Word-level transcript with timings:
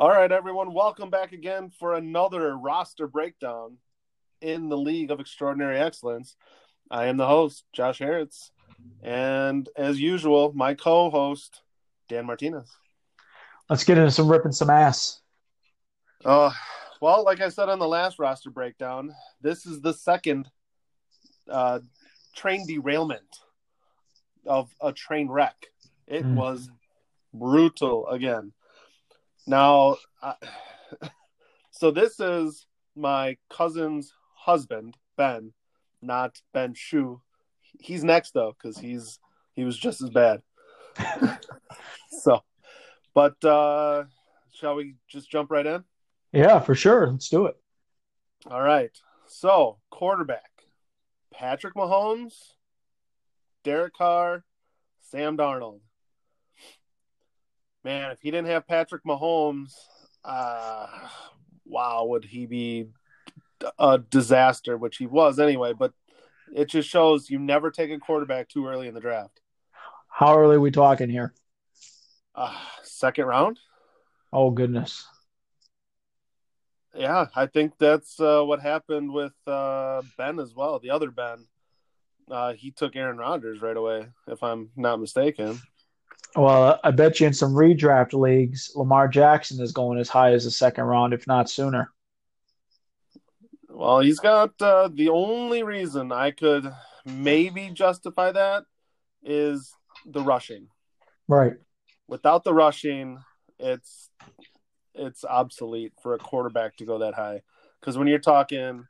All 0.00 0.08
right, 0.08 0.32
everyone, 0.32 0.72
welcome 0.72 1.10
back 1.10 1.32
again 1.32 1.68
for 1.78 1.92
another 1.94 2.56
roster 2.56 3.06
breakdown 3.06 3.76
in 4.40 4.70
the 4.70 4.76
League 4.78 5.10
of 5.10 5.20
Extraordinary 5.20 5.78
Excellence. 5.78 6.36
I 6.90 7.08
am 7.08 7.18
the 7.18 7.26
host, 7.26 7.64
Josh 7.74 7.98
Heritz, 7.98 8.50
and 9.02 9.68
as 9.76 10.00
usual, 10.00 10.54
my 10.54 10.72
co 10.72 11.10
host, 11.10 11.60
Dan 12.08 12.24
Martinez. 12.24 12.70
Let's 13.68 13.84
get 13.84 13.98
into 13.98 14.10
some 14.10 14.28
ripping 14.28 14.52
some 14.52 14.70
ass. 14.70 15.20
Uh, 16.24 16.50
well, 17.02 17.22
like 17.22 17.42
I 17.42 17.50
said 17.50 17.68
on 17.68 17.78
the 17.78 17.86
last 17.86 18.18
roster 18.18 18.48
breakdown, 18.48 19.14
this 19.42 19.66
is 19.66 19.82
the 19.82 19.92
second 19.92 20.48
uh, 21.46 21.80
train 22.34 22.66
derailment 22.66 23.36
of 24.46 24.74
a 24.80 24.94
train 24.94 25.28
wreck. 25.28 25.66
It 26.06 26.24
Mm. 26.24 26.36
was 26.36 26.70
brutal 27.34 28.08
again. 28.08 28.54
Now, 29.50 29.96
I, 30.22 30.34
so 31.72 31.90
this 31.90 32.20
is 32.20 32.68
my 32.94 33.36
cousin's 33.50 34.12
husband, 34.36 34.96
Ben, 35.16 35.52
not 36.00 36.40
Ben 36.54 36.72
Shu. 36.74 37.20
He's 37.80 38.04
next 38.04 38.32
though, 38.32 38.54
because 38.56 38.78
he's 38.78 39.18
he 39.54 39.64
was 39.64 39.76
just 39.76 40.02
as 40.02 40.10
bad. 40.10 40.42
so, 42.10 42.44
but 43.12 43.44
uh 43.44 44.04
shall 44.52 44.76
we 44.76 44.94
just 45.08 45.28
jump 45.28 45.50
right 45.50 45.66
in? 45.66 45.82
Yeah, 46.32 46.60
for 46.60 46.76
sure. 46.76 47.10
Let's 47.10 47.28
do 47.28 47.46
it. 47.46 47.56
All 48.48 48.62
right. 48.62 48.96
So, 49.26 49.78
quarterback 49.90 50.50
Patrick 51.34 51.74
Mahomes, 51.74 52.34
Derek 53.64 53.94
Carr, 53.94 54.44
Sam 55.00 55.36
Darnold. 55.36 55.80
Man, 57.84 58.10
if 58.10 58.20
he 58.20 58.30
didn't 58.30 58.48
have 58.48 58.66
Patrick 58.66 59.04
Mahomes, 59.04 59.72
uh, 60.24 60.86
wow, 61.64 62.04
would 62.06 62.24
he 62.24 62.46
be 62.46 62.88
a 63.78 63.98
disaster, 63.98 64.76
which 64.76 64.96
he 64.96 65.06
was 65.06 65.38
anyway. 65.38 65.72
But 65.72 65.92
it 66.54 66.68
just 66.68 66.88
shows 66.88 67.30
you 67.30 67.38
never 67.38 67.70
take 67.70 67.90
a 67.90 67.98
quarterback 67.98 68.48
too 68.48 68.66
early 68.66 68.88
in 68.88 68.94
the 68.94 69.00
draft. 69.00 69.40
How 70.08 70.36
early 70.36 70.56
are 70.56 70.60
we 70.60 70.70
talking 70.70 71.08
here? 71.08 71.32
Uh, 72.34 72.56
second 72.82 73.26
round? 73.26 73.58
Oh 74.32 74.50
goodness. 74.50 75.06
Yeah, 76.94 77.26
I 77.36 77.46
think 77.46 77.74
that's 77.78 78.18
uh, 78.18 78.42
what 78.42 78.60
happened 78.60 79.12
with 79.12 79.34
uh, 79.46 80.02
Ben 80.18 80.40
as 80.40 80.54
well. 80.54 80.80
The 80.80 80.90
other 80.90 81.10
Ben, 81.10 81.46
uh, 82.28 82.52
he 82.54 82.72
took 82.72 82.96
Aaron 82.96 83.16
Rodgers 83.16 83.62
right 83.62 83.76
away, 83.76 84.08
if 84.26 84.42
I'm 84.42 84.70
not 84.76 85.00
mistaken. 85.00 85.60
Well, 86.36 86.78
I 86.84 86.90
bet 86.92 87.18
you 87.18 87.26
in 87.26 87.32
some 87.32 87.54
redraft 87.54 88.12
leagues, 88.12 88.70
Lamar 88.76 89.08
Jackson 89.08 89.60
is 89.60 89.72
going 89.72 89.98
as 89.98 90.08
high 90.08 90.32
as 90.32 90.44
the 90.44 90.50
second 90.50 90.84
round, 90.84 91.12
if 91.12 91.26
not 91.26 91.50
sooner. 91.50 91.92
Well, 93.68 94.00
he's 94.00 94.20
got 94.20 94.60
uh, 94.60 94.88
the 94.92 95.08
only 95.08 95.62
reason 95.62 96.12
I 96.12 96.30
could 96.30 96.70
maybe 97.04 97.70
justify 97.70 98.32
that 98.32 98.64
is 99.22 99.72
the 100.06 100.22
rushing. 100.22 100.68
Right. 101.28 101.54
Without 102.06 102.44
the 102.44 102.54
rushing, 102.54 103.18
it's 103.58 104.10
it's 104.94 105.24
obsolete 105.24 105.92
for 106.02 106.14
a 106.14 106.18
quarterback 106.18 106.76
to 106.76 106.84
go 106.84 106.98
that 106.98 107.14
high. 107.14 107.42
Because 107.80 107.96
when 107.96 108.06
you're 108.06 108.18
talking 108.18 108.86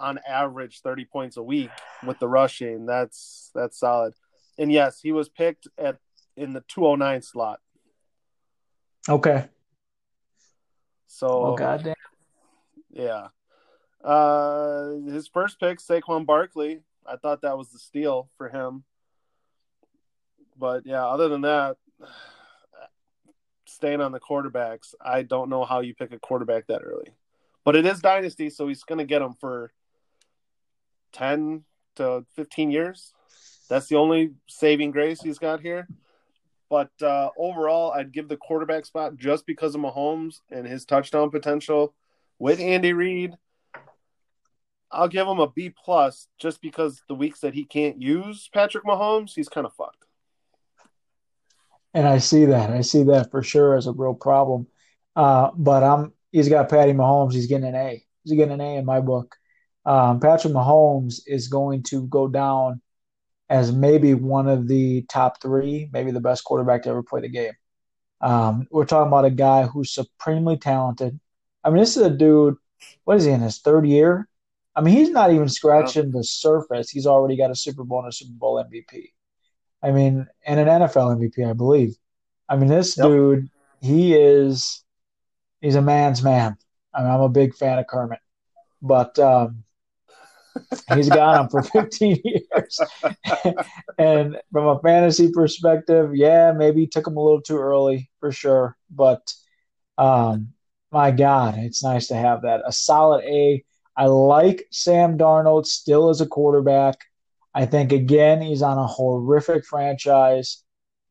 on 0.00 0.18
average 0.26 0.80
30 0.80 1.04
points 1.06 1.36
a 1.36 1.42
week 1.42 1.70
with 2.04 2.18
the 2.18 2.28
rushing, 2.28 2.86
that's 2.86 3.50
that's 3.54 3.78
solid. 3.78 4.14
And 4.58 4.72
yes, 4.72 5.00
he 5.00 5.12
was 5.12 5.28
picked 5.28 5.68
at 5.78 5.98
in 6.36 6.52
the 6.52 6.62
209 6.68 7.22
slot. 7.22 7.60
Okay. 9.08 9.46
So 11.06 11.28
Oh 11.28 11.56
goddamn. 11.56 11.94
Yeah. 12.90 13.28
Uh, 14.02 14.90
his 15.06 15.28
first 15.28 15.58
pick, 15.58 15.78
Saquon 15.80 16.26
Barkley. 16.26 16.82
I 17.06 17.16
thought 17.16 17.42
that 17.42 17.58
was 17.58 17.70
the 17.70 17.78
steal 17.78 18.28
for 18.36 18.48
him. 18.48 18.84
But 20.58 20.86
yeah, 20.86 21.06
other 21.06 21.28
than 21.28 21.42
that, 21.42 21.76
staying 23.66 24.00
on 24.00 24.12
the 24.12 24.20
quarterbacks, 24.20 24.94
I 25.00 25.22
don't 25.22 25.50
know 25.50 25.64
how 25.64 25.80
you 25.80 25.94
pick 25.94 26.12
a 26.12 26.18
quarterback 26.18 26.66
that 26.68 26.82
early. 26.82 27.10
But 27.64 27.76
it 27.76 27.84
is 27.84 28.00
dynasty, 28.00 28.48
so 28.50 28.68
he's 28.68 28.84
going 28.84 28.98
to 28.98 29.04
get 29.04 29.22
him 29.22 29.34
for 29.34 29.72
10 31.12 31.64
to 31.96 32.24
15 32.36 32.70
years. 32.70 33.12
That's 33.68 33.88
the 33.88 33.96
only 33.96 34.34
saving 34.46 34.92
grace 34.92 35.20
he's 35.20 35.38
got 35.38 35.60
here. 35.60 35.88
But 36.68 36.90
uh, 37.00 37.30
overall, 37.38 37.92
I'd 37.92 38.12
give 38.12 38.28
the 38.28 38.36
quarterback 38.36 38.86
spot 38.86 39.16
just 39.16 39.46
because 39.46 39.74
of 39.74 39.80
Mahomes 39.80 40.40
and 40.50 40.66
his 40.66 40.84
touchdown 40.84 41.30
potential 41.30 41.94
with 42.38 42.60
Andy 42.60 42.92
Reid. 42.92 43.34
I'll 44.90 45.08
give 45.08 45.26
him 45.26 45.38
a 45.38 45.48
B 45.48 45.70
plus 45.70 46.28
just 46.38 46.60
because 46.60 47.02
the 47.08 47.14
weeks 47.14 47.40
that 47.40 47.54
he 47.54 47.64
can't 47.64 48.00
use 48.00 48.48
Patrick 48.52 48.84
Mahomes, 48.84 49.32
he's 49.34 49.48
kind 49.48 49.66
of 49.66 49.74
fucked. 49.74 50.04
And 51.94 52.06
I 52.06 52.18
see 52.18 52.46
that. 52.46 52.70
I 52.70 52.82
see 52.82 53.04
that 53.04 53.30
for 53.30 53.42
sure 53.42 53.76
as 53.76 53.86
a 53.86 53.92
real 53.92 54.14
problem. 54.14 54.66
Uh, 55.14 55.50
but 55.56 55.82
I'm 55.82 56.12
he's 56.30 56.48
got 56.48 56.68
Patty 56.68 56.92
Mahomes. 56.92 57.32
He's 57.32 57.46
getting 57.46 57.68
an 57.68 57.74
A. 57.74 58.04
He's 58.22 58.36
getting 58.36 58.54
an 58.54 58.60
A 58.60 58.76
in 58.76 58.84
my 58.84 59.00
book. 59.00 59.34
Um, 59.84 60.20
Patrick 60.20 60.52
Mahomes 60.52 61.20
is 61.26 61.48
going 61.48 61.84
to 61.84 62.06
go 62.08 62.28
down 62.28 62.80
as 63.48 63.72
maybe 63.72 64.14
one 64.14 64.48
of 64.48 64.68
the 64.68 65.02
top 65.02 65.40
three, 65.40 65.88
maybe 65.92 66.10
the 66.10 66.20
best 66.20 66.44
quarterback 66.44 66.82
to 66.82 66.90
ever 66.90 67.02
play 67.02 67.20
the 67.20 67.28
game. 67.28 67.52
Um, 68.20 68.66
we're 68.70 68.86
talking 68.86 69.08
about 69.08 69.24
a 69.24 69.30
guy 69.30 69.64
who's 69.66 69.92
supremely 69.92 70.56
talented. 70.56 71.18
I 71.62 71.70
mean, 71.70 71.78
this 71.78 71.96
is 71.96 72.02
a 72.02 72.10
dude. 72.10 72.56
What 73.04 73.18
is 73.18 73.24
he 73.24 73.30
in 73.30 73.40
his 73.40 73.58
third 73.60 73.86
year? 73.86 74.28
I 74.74 74.80
mean, 74.80 74.94
he's 74.94 75.10
not 75.10 75.32
even 75.32 75.48
scratching 75.48 76.10
the 76.10 76.24
surface. 76.24 76.90
He's 76.90 77.06
already 77.06 77.36
got 77.36 77.50
a 77.50 77.54
Super 77.54 77.84
Bowl 77.84 78.00
and 78.00 78.08
a 78.08 78.12
Super 78.12 78.34
Bowl 78.34 78.58
MVP. 78.58 79.12
I 79.82 79.90
mean, 79.92 80.26
and 80.44 80.60
an 80.60 80.66
NFL 80.68 81.16
MVP, 81.16 81.48
I 81.48 81.52
believe. 81.52 81.96
I 82.48 82.56
mean, 82.56 82.68
this 82.68 82.96
Yep. 82.96 83.06
dude, 83.06 83.50
he 83.80 84.14
is, 84.14 84.84
he's 85.60 85.76
a 85.76 85.82
man's 85.82 86.22
man. 86.22 86.56
I 86.94 87.02
mean, 87.02 87.10
I'm 87.10 87.20
a 87.20 87.28
big 87.28 87.54
fan 87.54 87.78
of 87.78 87.86
Kermit, 87.86 88.20
but 88.82 89.18
um, 89.18 89.64
he's 90.94 91.08
got 91.08 91.40
him 91.40 91.48
for 91.48 91.62
15 91.82 92.20
years. 92.24 92.80
and 93.98 94.38
from 94.52 94.66
a 94.66 94.80
fantasy 94.80 95.30
perspective, 95.32 96.14
yeah, 96.14 96.52
maybe 96.52 96.86
took 96.86 97.06
him 97.06 97.16
a 97.16 97.22
little 97.22 97.42
too 97.42 97.58
early 97.58 98.10
for 98.20 98.32
sure. 98.32 98.76
But 98.90 99.32
um, 99.98 100.52
my 100.90 101.10
God, 101.10 101.58
it's 101.58 101.82
nice 101.82 102.08
to 102.08 102.16
have 102.16 102.42
that. 102.42 102.62
A 102.66 102.72
solid 102.72 103.24
A. 103.24 103.64
I 103.96 104.06
like 104.06 104.66
Sam 104.70 105.16
Darnold 105.16 105.66
still 105.66 106.10
as 106.10 106.20
a 106.20 106.26
quarterback. 106.26 106.96
I 107.54 107.64
think 107.64 107.92
again 107.92 108.42
he's 108.42 108.60
on 108.60 108.76
a 108.76 108.86
horrific 108.86 109.64
franchise, 109.64 110.62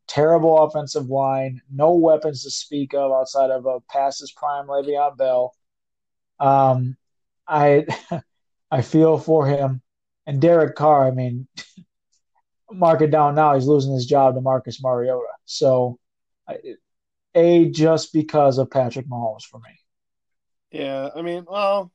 terrible 0.07 0.63
offensive 0.63 1.09
line, 1.09 1.61
no 1.73 1.93
weapons 1.93 2.43
to 2.43 2.51
speak 2.51 2.93
of 2.93 3.11
outside 3.11 3.49
of 3.49 3.65
a 3.65 3.79
past 3.89 4.19
his 4.19 4.31
prime 4.31 4.67
Le'Veon 4.67 5.17
Bell. 5.17 5.55
Um, 6.39 6.97
I 7.47 7.87
I 8.71 8.81
feel 8.81 9.17
for 9.17 9.45
him 9.45 9.81
and 10.25 10.41
Derek 10.41 10.75
Carr. 10.75 11.07
I 11.07 11.11
mean, 11.11 11.47
mark 12.71 13.01
it 13.01 13.11
down 13.11 13.35
now. 13.35 13.53
He's 13.53 13.67
losing 13.67 13.93
his 13.93 14.05
job 14.05 14.35
to 14.35 14.41
Marcus 14.41 14.81
Mariota. 14.81 15.27
So, 15.45 15.99
a 17.35 17.69
just 17.69 18.13
because 18.13 18.57
of 18.57 18.71
Patrick 18.71 19.07
Mahomes 19.07 19.43
for 19.43 19.59
me. 19.59 19.69
Yeah, 20.71 21.09
I 21.15 21.21
mean, 21.21 21.45
well, 21.47 21.91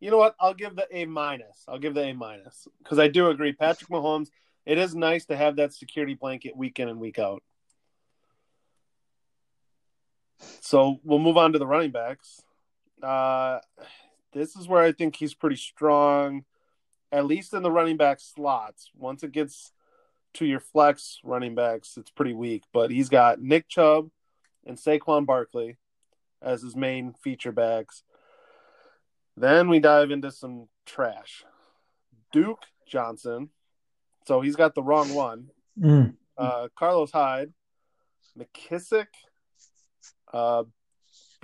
you 0.00 0.10
know 0.10 0.18
what? 0.18 0.34
I'll 0.40 0.54
give 0.54 0.76
the 0.76 0.86
A 0.90 1.04
minus. 1.04 1.64
I'll 1.68 1.78
give 1.78 1.94
the 1.94 2.02
A 2.02 2.14
minus 2.14 2.66
because 2.82 2.98
I 2.98 3.08
do 3.08 3.28
agree. 3.28 3.52
Patrick 3.52 3.90
Mahomes. 3.90 4.28
It 4.66 4.78
is 4.78 4.94
nice 4.94 5.26
to 5.26 5.36
have 5.36 5.56
that 5.56 5.74
security 5.74 6.14
blanket 6.14 6.56
week 6.56 6.80
in 6.80 6.88
and 6.88 6.98
week 6.98 7.18
out. 7.18 7.42
So 10.62 11.00
we'll 11.04 11.18
move 11.18 11.36
on 11.36 11.52
to 11.52 11.58
the 11.58 11.66
running 11.66 11.90
backs. 11.90 12.40
Uh, 13.02 13.58
this 14.34 14.56
is 14.56 14.68
where 14.68 14.82
I 14.82 14.92
think 14.92 15.16
he's 15.16 15.34
pretty 15.34 15.56
strong, 15.56 16.44
at 17.10 17.24
least 17.24 17.54
in 17.54 17.62
the 17.62 17.70
running 17.70 17.96
back 17.96 18.20
slots. 18.20 18.90
Once 18.96 19.22
it 19.22 19.32
gets 19.32 19.72
to 20.34 20.44
your 20.44 20.60
flex 20.60 21.20
running 21.24 21.54
backs, 21.54 21.96
it's 21.96 22.10
pretty 22.10 22.34
weak. 22.34 22.64
But 22.72 22.90
he's 22.90 23.08
got 23.08 23.40
Nick 23.40 23.68
Chubb 23.68 24.10
and 24.66 24.76
Saquon 24.76 25.24
Barkley 25.24 25.78
as 26.42 26.62
his 26.62 26.76
main 26.76 27.14
feature 27.14 27.52
backs. 27.52 28.02
Then 29.36 29.68
we 29.68 29.78
dive 29.78 30.10
into 30.10 30.30
some 30.30 30.68
trash. 30.84 31.44
Duke 32.32 32.64
Johnson. 32.86 33.50
So 34.26 34.40
he's 34.40 34.56
got 34.56 34.74
the 34.74 34.82
wrong 34.82 35.14
one. 35.14 35.50
Mm. 35.80 36.14
Uh, 36.36 36.68
Carlos 36.76 37.10
Hyde, 37.12 37.52
McKissic, 38.38 39.06
uh, 40.32 40.64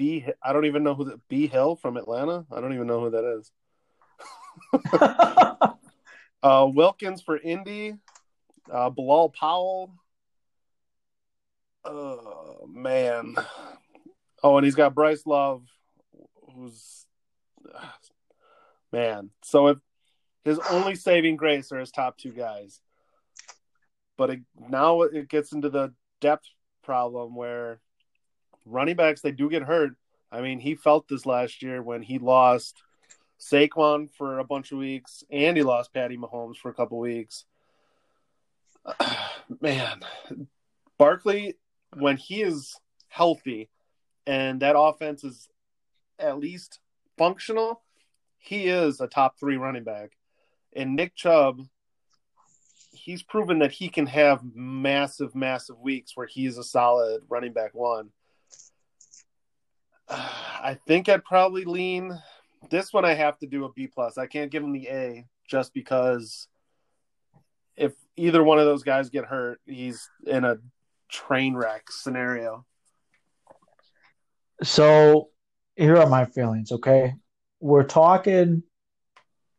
B. 0.00 0.24
I 0.42 0.54
don't 0.54 0.64
even 0.64 0.82
know 0.82 0.94
who 0.94 1.04
the 1.04 1.20
B 1.28 1.46
Hill 1.46 1.76
from 1.76 1.98
Atlanta. 1.98 2.46
I 2.50 2.60
don't 2.62 2.72
even 2.72 2.86
know 2.86 3.00
who 3.00 3.10
that 3.10 3.38
is. 3.38 3.52
Uh, 6.42 6.66
Wilkins 6.72 7.20
for 7.20 7.36
Indy, 7.36 7.92
uh, 8.72 8.88
Bilal 8.88 9.28
Powell. 9.28 9.92
Oh 11.84 12.66
man, 12.66 13.34
Oh, 14.42 14.56
and 14.56 14.64
he's 14.64 14.74
got 14.74 14.94
Bryce 14.94 15.26
Love, 15.26 15.64
who's 16.54 17.04
man. 18.90 19.30
So 19.42 19.68
if 19.68 19.78
his 20.44 20.58
only 20.70 20.94
saving 20.94 21.36
grace 21.36 21.72
are 21.72 21.78
his 21.78 21.90
top 21.90 22.16
two 22.16 22.32
guys, 22.32 22.80
but 24.16 24.30
it, 24.30 24.40
now 24.58 25.02
it 25.02 25.28
gets 25.28 25.52
into 25.52 25.68
the 25.68 25.92
depth 26.20 26.46
problem 26.82 27.34
where 27.34 27.80
running 28.64 28.96
backs 28.96 29.20
they 29.20 29.32
do 29.32 29.48
get 29.50 29.62
hurt. 29.62 29.92
I 30.32 30.40
mean, 30.40 30.60
he 30.60 30.74
felt 30.74 31.08
this 31.08 31.26
last 31.26 31.62
year 31.62 31.82
when 31.82 32.02
he 32.02 32.18
lost 32.18 32.82
Saquon 33.40 34.10
for 34.16 34.38
a 34.38 34.44
bunch 34.44 34.70
of 34.70 34.78
weeks 34.78 35.24
and 35.30 35.56
he 35.56 35.62
lost 35.62 35.92
Patty 35.92 36.16
Mahomes 36.16 36.56
for 36.56 36.70
a 36.70 36.74
couple 36.74 36.98
weeks. 36.98 37.44
Man, 39.60 40.00
Barkley, 40.98 41.56
when 41.96 42.16
he 42.16 42.42
is 42.42 42.76
healthy 43.08 43.68
and 44.26 44.60
that 44.60 44.78
offense 44.78 45.24
is 45.24 45.48
at 46.18 46.38
least 46.38 46.78
functional, 47.18 47.82
he 48.38 48.68
is 48.68 49.00
a 49.00 49.06
top 49.06 49.38
three 49.38 49.56
running 49.56 49.84
back. 49.84 50.12
And 50.74 50.94
Nick 50.94 51.16
Chubb, 51.16 51.60
he's 52.92 53.22
proven 53.22 53.58
that 53.60 53.72
he 53.72 53.88
can 53.88 54.06
have 54.06 54.42
massive, 54.54 55.34
massive 55.34 55.78
weeks 55.78 56.16
where 56.16 56.26
he's 56.26 56.58
a 56.58 56.64
solid 56.64 57.22
running 57.28 57.52
back 57.52 57.74
one. 57.74 58.10
I 60.10 60.78
think 60.86 61.08
I'd 61.08 61.24
probably 61.24 61.64
lean 61.64 62.18
this 62.70 62.92
one. 62.92 63.04
I 63.04 63.14
have 63.14 63.38
to 63.38 63.46
do 63.46 63.64
a 63.64 63.72
B 63.72 63.86
plus. 63.86 64.18
I 64.18 64.26
can't 64.26 64.50
give 64.50 64.62
him 64.62 64.72
the 64.72 64.88
A 64.88 65.26
just 65.48 65.72
because 65.72 66.48
if 67.76 67.92
either 68.16 68.42
one 68.42 68.58
of 68.58 68.66
those 68.66 68.82
guys 68.82 69.10
get 69.10 69.24
hurt, 69.24 69.60
he's 69.66 70.08
in 70.26 70.44
a 70.44 70.58
train 71.08 71.54
wreck 71.54 71.90
scenario. 71.90 72.64
So 74.62 75.30
here 75.76 75.96
are 75.96 76.08
my 76.08 76.26
feelings. 76.26 76.72
Okay, 76.72 77.14
we're 77.60 77.84
talking. 77.84 78.62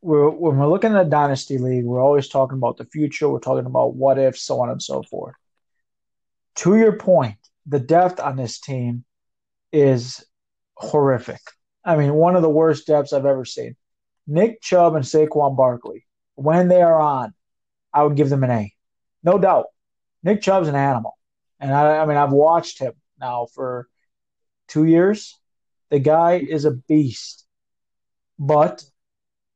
We're 0.01 0.30
when 0.30 0.57
we're 0.57 0.68
looking 0.68 0.95
at 0.95 1.09
dynasty 1.09 1.57
league, 1.57 1.86
we're 1.86 2.01
always 2.01 2.27
talking 2.27 2.57
about 2.57 2.77
the 2.77 2.86
future. 2.86 3.30
We're 3.30 3.39
talking 3.39 3.65
about 3.65 3.95
what 3.95 4.18
if, 4.19 4.38
so 4.38 4.59
on 4.62 4.69
and 4.69 4.81
so 4.81 5.03
forth. 5.03 5.36
To 6.57 6.75
your 6.75 6.98
point, 6.98 7.38
the 7.65 7.80
depth 7.80 8.19
on 8.19 8.36
this 8.36 8.59
team 8.59 9.06
is 9.71 10.24
horrific. 10.81 11.42
I 11.86 11.95
mean, 11.95 12.13
one 12.13 12.36
of 12.36 12.42
the 12.42 12.50
worst 12.50 12.88
depths 12.88 13.13
I've 13.13 13.25
ever 13.25 13.45
seen. 13.45 13.75
Nick 14.28 14.62
Chubb 14.62 14.95
and 14.95 15.06
Saquon 15.06 15.56
Barkley, 15.56 16.06
when 16.36 16.68
they 16.68 16.81
are 16.81 17.00
on, 17.00 17.33
I 17.94 18.04
would 18.04 18.16
give 18.16 18.30
them 18.30 18.44
an 18.44 18.51
A. 18.51 18.74
No 19.24 19.38
doubt. 19.38 19.66
Nick 20.24 20.42
Chubb's 20.42 20.68
an 20.68 20.75
animal. 20.75 21.18
And 21.60 21.74
I, 21.74 21.98
I 21.98 22.06
mean, 22.06 22.18
I've 22.18 22.31
watched 22.31 22.80
him 22.80 22.94
now 23.19 23.48
for 23.54 23.88
two 24.68 24.86
years. 24.86 25.38
The 25.89 26.00
guy 26.00 26.36
is 26.38 26.66
a 26.66 26.72
beast. 26.72 27.45
But 28.39 28.84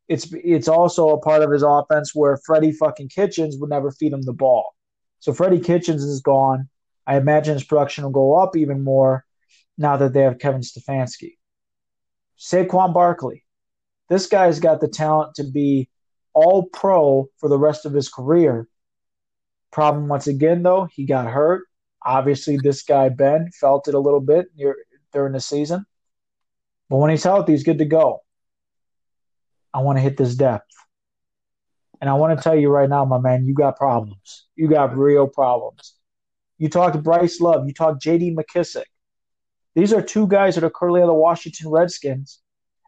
it's 0.07 0.31
it's 0.31 0.67
also 0.67 1.09
a 1.09 1.19
part 1.19 1.41
of 1.41 1.51
his 1.51 1.63
offense 1.63 2.13
where 2.13 2.39
Freddie 2.45 2.71
fucking 2.71 3.09
Kitchens 3.09 3.57
would 3.57 3.71
never 3.71 3.91
feed 3.91 4.13
him 4.13 4.21
the 4.21 4.33
ball. 4.33 4.75
So 5.19 5.33
Freddie 5.33 5.59
Kitchens 5.59 6.03
is 6.03 6.21
gone. 6.21 6.69
I 7.07 7.17
imagine 7.17 7.53
his 7.55 7.63
production 7.63 8.03
will 8.03 8.11
go 8.11 8.35
up 8.35 8.55
even 8.55 8.83
more 8.83 9.24
now 9.77 9.97
that 9.97 10.13
they 10.13 10.21
have 10.21 10.39
Kevin 10.39 10.61
Stefanski. 10.61 11.33
Saquon 12.37 12.93
Barkley. 12.93 13.43
This 14.09 14.27
guy's 14.27 14.59
got 14.59 14.81
the 14.81 14.87
talent 14.87 15.35
to 15.35 15.43
be 15.43 15.89
all 16.33 16.63
pro 16.63 17.27
for 17.37 17.49
the 17.49 17.57
rest 17.57 17.85
of 17.85 17.93
his 17.93 18.09
career. 18.09 18.67
Problem 19.71 20.07
once 20.07 20.27
again, 20.27 20.63
though, 20.63 20.87
he 20.91 21.05
got 21.05 21.27
hurt. 21.27 21.63
Obviously, 22.05 22.57
this 22.61 22.83
guy, 22.83 23.09
Ben, 23.09 23.49
felt 23.59 23.87
it 23.87 23.95
a 23.95 23.99
little 23.99 24.21
bit 24.21 24.47
near, 24.55 24.75
during 25.11 25.33
the 25.33 25.39
season. 25.39 25.85
But 26.89 26.97
when 26.97 27.09
he's 27.09 27.23
healthy, 27.23 27.53
he's 27.53 27.63
good 27.63 27.79
to 27.79 27.85
go. 27.85 28.21
I 29.73 29.79
want 29.79 29.97
to 29.97 30.01
hit 30.01 30.17
this 30.17 30.35
depth. 30.35 30.71
And 31.99 32.09
I 32.09 32.13
want 32.13 32.37
to 32.37 32.43
tell 32.43 32.55
you 32.55 32.69
right 32.69 32.89
now, 32.89 33.05
my 33.05 33.17
man, 33.17 33.45
you 33.45 33.53
got 33.53 33.77
problems. 33.77 34.45
You 34.55 34.67
got 34.67 34.95
real 34.95 35.27
problems. 35.27 35.95
You 36.57 36.69
talk 36.69 36.93
to 36.93 36.99
Bryce 36.99 37.41
Love, 37.41 37.65
you 37.67 37.73
talk 37.73 37.99
JD 37.99 38.35
McKissic. 38.35 38.85
These 39.75 39.93
are 39.93 40.01
two 40.01 40.27
guys 40.27 40.55
that 40.55 40.63
are 40.63 40.69
currently 40.69 41.01
on 41.01 41.07
the 41.07 41.13
Washington 41.13 41.69
Redskins. 41.69 42.39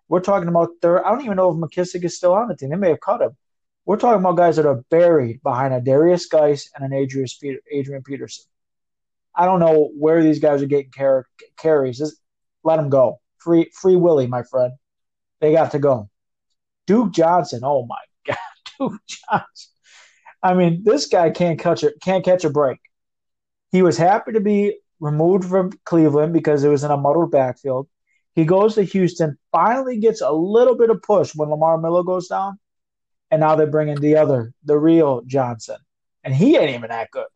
We're 0.08 0.22
talking 0.22 0.48
about 0.48 0.70
third. 0.82 1.04
I 1.04 1.12
don't 1.12 1.24
even 1.26 1.36
know 1.36 1.50
if 1.50 1.58
McKissic 1.58 2.04
is 2.06 2.16
still 2.16 2.34
on 2.34 2.48
the 2.48 2.56
team. 2.56 2.70
They 2.70 2.78
may 2.78 2.90
have 2.90 3.02
cut 3.02 3.22
him. 3.22 3.36
We're 3.86 3.98
talking 3.98 4.20
about 4.20 4.38
guys 4.38 4.56
that 4.56 4.66
are 4.66 4.84
buried 4.90 5.42
behind 5.44 5.74
a 5.74 5.82
Derrius 5.82 6.30
Guice 6.30 6.70
and 6.76 6.86
an 6.86 6.94
Adrian, 6.94 7.28
Adrian 7.72 8.04
Peterson. 8.04 8.46
I 9.36 9.46
don't 9.46 9.60
know 9.60 9.92
where 9.98 10.24
these 10.24 10.40
guys 10.40 10.62
are 10.62 10.68
getting 10.68 10.92
car- 10.92 11.28
carries. 11.58 11.98
Just 11.98 12.18
let 12.64 12.78
them 12.78 12.90
go. 12.90 13.20
Free, 13.38 13.70
free 13.74 13.96
Willie, 13.96 14.28
my 14.28 14.44
friend. 14.44 14.74
They 15.40 15.52
got 15.52 15.72
to 15.72 15.80
go. 15.80 16.10
Duke 16.86 17.12
Johnson. 17.12 17.62
Oh 17.64 17.86
my 17.86 17.98
God, 18.28 18.38
Duke 18.80 19.02
Johnson. 19.08 19.72
I 20.42 20.54
mean, 20.54 20.84
this 20.84 21.08
guy 21.08 21.30
can't 21.30 21.60
catch 21.60 21.84
a 21.84 21.92
can't 22.02 22.24
catch 22.24 22.46
a 22.46 22.50
break. 22.50 22.80
He 23.72 23.82
was 23.82 23.98
happy 23.98 24.32
to 24.34 24.40
be 24.40 24.78
removed 25.00 25.46
from 25.46 25.72
Cleveland 25.86 26.34
because 26.34 26.64
it 26.64 26.70
was 26.70 26.84
in 26.84 26.92
a 26.92 26.98
muddled 26.98 27.32
backfield. 27.32 27.88
He 28.34 28.46
goes 28.46 28.76
to 28.76 28.84
Houston, 28.84 29.38
finally 29.52 29.98
gets 29.98 30.22
a 30.22 30.32
little 30.32 30.78
bit 30.78 30.90
of 30.90 31.02
push 31.02 31.34
when 31.36 31.50
Lamar 31.50 31.78
Miller 31.78 32.04
goes 32.04 32.28
down, 32.28 32.60
and 33.32 33.42
now 33.42 33.56
they're 33.56 33.68
bringing 33.68 34.00
the 34.00 34.18
other, 34.18 34.54
the 34.64 34.78
real 34.78 35.22
Johnson, 35.26 35.78
and 36.24 36.36
he 36.36 36.56
ain't 36.56 36.76
even 36.76 36.90
that 36.90 37.12
good. 37.12 37.28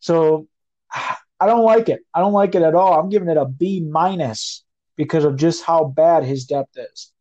So 0.00 0.48
I 0.92 1.46
don't 1.46 1.64
like 1.64 1.88
it. 1.88 2.00
I 2.14 2.20
don't 2.20 2.32
like 2.32 2.54
it 2.54 2.62
at 2.62 2.74
all. 2.74 2.98
I'm 2.98 3.10
giving 3.10 3.28
it 3.28 3.36
a 3.36 3.44
B 3.44 3.80
minus 3.80 4.64
because 4.96 5.24
of 5.24 5.36
just 5.36 5.64
how 5.64 5.84
bad 5.84 6.24
his 6.24 6.46
depth 6.46 6.76
is. 6.76 7.12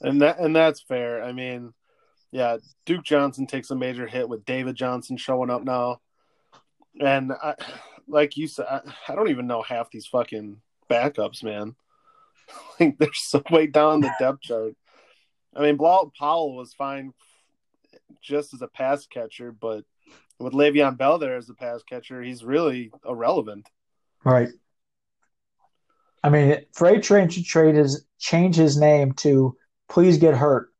And 0.00 0.22
that 0.22 0.38
and 0.38 0.54
that's 0.54 0.80
fair. 0.82 1.22
I 1.24 1.32
mean, 1.32 1.72
yeah, 2.30 2.58
Duke 2.86 3.04
Johnson 3.04 3.46
takes 3.46 3.70
a 3.70 3.74
major 3.74 4.06
hit 4.06 4.28
with 4.28 4.44
David 4.44 4.76
Johnson 4.76 5.16
showing 5.16 5.50
up 5.50 5.64
now. 5.64 5.98
And 7.00 7.32
I, 7.32 7.54
like 8.06 8.36
you 8.36 8.48
said, 8.48 8.66
I, 8.68 8.80
I 9.08 9.14
don't 9.14 9.30
even 9.30 9.46
know 9.46 9.62
half 9.62 9.90
these 9.90 10.06
fucking 10.06 10.60
backups, 10.90 11.42
man. 11.42 11.74
like 12.80 12.98
they're 12.98 13.08
so 13.12 13.42
way 13.50 13.66
down 13.66 14.00
the 14.00 14.12
depth 14.18 14.42
chart. 14.42 14.74
I 15.54 15.62
mean, 15.62 15.76
Bilal 15.76 16.12
Powell 16.18 16.56
was 16.56 16.74
fine 16.74 17.12
just 18.22 18.54
as 18.54 18.62
a 18.62 18.68
pass 18.68 19.06
catcher, 19.06 19.52
but 19.52 19.84
with 20.38 20.52
Le'Veon 20.52 20.96
Bell 20.96 21.18
there 21.18 21.36
as 21.36 21.48
a 21.48 21.54
pass 21.54 21.82
catcher, 21.82 22.22
he's 22.22 22.44
really 22.44 22.92
irrelevant. 23.06 23.68
Right. 24.24 24.48
I 26.22 26.30
mean, 26.30 26.58
Freight 26.74 27.02
Train 27.02 27.28
should 27.28 27.44
trade 27.44 27.76
his 27.76 28.04
change 28.18 28.56
his 28.56 28.76
name 28.76 29.12
to 29.14 29.56
"Please 29.88 30.18
Get 30.18 30.34
Hurt" 30.34 30.70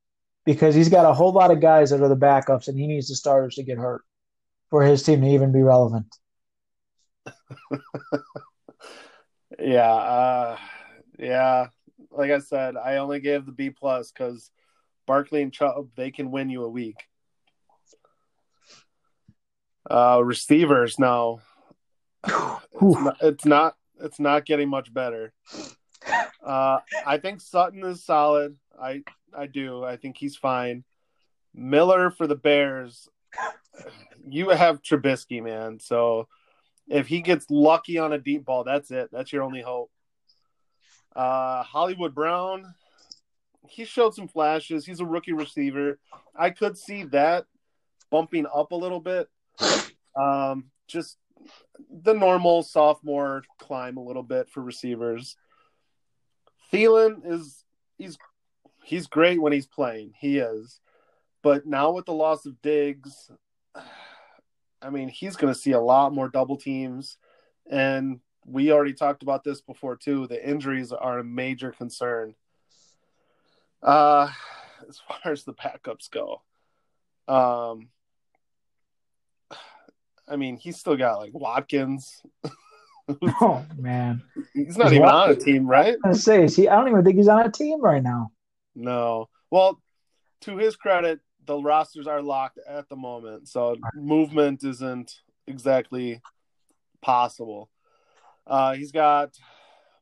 because 0.44 0.74
he's 0.74 0.88
got 0.88 1.08
a 1.08 1.14
whole 1.14 1.32
lot 1.32 1.50
of 1.50 1.60
guys 1.60 1.90
that 1.90 2.02
are 2.02 2.08
the 2.08 2.16
backups, 2.16 2.68
and 2.68 2.78
he 2.78 2.86
needs 2.86 3.08
the 3.08 3.14
starters 3.14 3.54
to 3.54 3.62
get 3.62 3.78
hurt 3.78 4.02
for 4.70 4.82
his 4.82 5.02
team 5.02 5.20
to 5.22 5.26
even 5.26 5.52
be 5.52 5.62
relevant. 5.62 6.06
yeah, 9.58 9.92
uh, 9.92 10.56
yeah. 11.18 11.68
Like 12.10 12.30
I 12.30 12.38
said, 12.38 12.76
I 12.76 12.96
only 12.96 13.20
gave 13.20 13.46
the 13.46 13.52
B 13.52 13.70
plus 13.70 14.10
because 14.12 14.50
Barkley 15.06 15.42
and 15.42 15.52
Chubb 15.52 15.88
they 15.96 16.10
can 16.10 16.30
win 16.30 16.50
you 16.50 16.64
a 16.64 16.68
week. 16.68 16.96
Uh, 19.90 20.20
receivers 20.22 20.98
now, 20.98 21.40
it's 22.24 22.82
not, 22.82 23.16
it's 23.22 23.44
not 23.44 23.76
it's 24.00 24.20
not 24.20 24.44
getting 24.44 24.68
much 24.68 24.92
better. 24.92 25.32
Uh, 26.44 26.78
I 27.06 27.18
think 27.18 27.40
Sutton 27.40 27.84
is 27.84 28.04
solid. 28.04 28.56
I 28.80 29.02
I 29.36 29.46
do. 29.46 29.84
I 29.84 29.96
think 29.96 30.16
he's 30.16 30.36
fine. 30.36 30.84
Miller 31.54 32.10
for 32.10 32.26
the 32.26 32.36
Bears 32.36 33.08
you 34.32 34.50
have 34.50 34.82
Trubisky, 34.82 35.42
man. 35.42 35.78
So 35.80 36.28
if 36.88 37.06
he 37.06 37.20
gets 37.20 37.46
lucky 37.50 37.98
on 37.98 38.12
a 38.12 38.18
deep 38.18 38.44
ball, 38.44 38.64
that's 38.64 38.90
it. 38.90 39.10
That's 39.12 39.32
your 39.32 39.42
only 39.42 39.62
hope. 39.62 39.90
Uh, 41.14 41.62
Hollywood 41.62 42.14
Brown, 42.14 42.74
he 43.68 43.84
showed 43.84 44.14
some 44.14 44.28
flashes. 44.28 44.86
He's 44.86 45.00
a 45.00 45.06
rookie 45.06 45.32
receiver. 45.32 45.98
I 46.34 46.50
could 46.50 46.78
see 46.78 47.04
that 47.04 47.46
bumping 48.10 48.46
up 48.52 48.72
a 48.72 48.76
little 48.76 49.00
bit. 49.00 49.28
Um, 50.16 50.70
just 50.86 51.18
the 51.90 52.14
normal 52.14 52.62
sophomore 52.62 53.42
climb 53.58 53.96
a 53.96 54.02
little 54.02 54.22
bit 54.22 54.48
for 54.50 54.62
receivers. 54.62 55.36
Thielen 56.72 57.20
is 57.24 57.64
he's 57.98 58.18
he's 58.82 59.06
great 59.06 59.40
when 59.40 59.52
he's 59.52 59.66
playing. 59.66 60.12
He 60.18 60.38
is. 60.38 60.80
But 61.42 61.66
now 61.66 61.92
with 61.92 62.06
the 62.06 62.12
loss 62.12 62.46
of 62.46 62.60
Diggs, 62.62 63.30
I 64.80 64.90
mean, 64.90 65.08
he's 65.08 65.36
going 65.36 65.52
to 65.52 65.58
see 65.58 65.72
a 65.72 65.80
lot 65.80 66.14
more 66.14 66.28
double 66.28 66.56
teams. 66.56 67.16
And 67.70 68.20
we 68.44 68.72
already 68.72 68.94
talked 68.94 69.22
about 69.22 69.44
this 69.44 69.60
before, 69.60 69.96
too. 69.96 70.26
The 70.26 70.48
injuries 70.48 70.92
are 70.92 71.18
a 71.18 71.24
major 71.24 71.72
concern. 71.72 72.34
Uh, 73.82 74.30
as 74.88 75.00
far 75.08 75.32
as 75.32 75.44
the 75.44 75.54
backups 75.54 76.10
go, 76.10 76.42
um, 77.32 77.88
I 80.26 80.36
mean, 80.36 80.56
he's 80.56 80.78
still 80.78 80.96
got 80.96 81.18
like 81.18 81.32
Watkins. 81.32 82.22
oh 83.40 83.64
man, 83.76 84.22
he's 84.52 84.76
not 84.76 84.92
even 84.92 85.08
on 85.08 85.30
a 85.30 85.36
team, 85.36 85.66
right? 85.66 85.96
I 86.04 86.12
say, 86.12 86.44
is 86.44 86.56
he? 86.56 86.68
I 86.68 86.76
don't 86.76 86.88
even 86.88 87.04
think 87.04 87.16
he's 87.16 87.28
on 87.28 87.46
a 87.46 87.50
team 87.50 87.80
right 87.80 88.02
now. 88.02 88.30
No. 88.74 89.28
Well, 89.50 89.80
to 90.42 90.56
his 90.56 90.76
credit, 90.76 91.20
the 91.48 91.56
rosters 91.56 92.06
are 92.06 92.22
locked 92.22 92.58
at 92.68 92.88
the 92.88 92.96
moment, 92.96 93.48
so 93.48 93.76
movement 93.94 94.62
isn't 94.62 95.16
exactly 95.46 96.20
possible. 97.00 97.70
Uh, 98.46 98.74
he's 98.74 98.92
got 98.92 99.34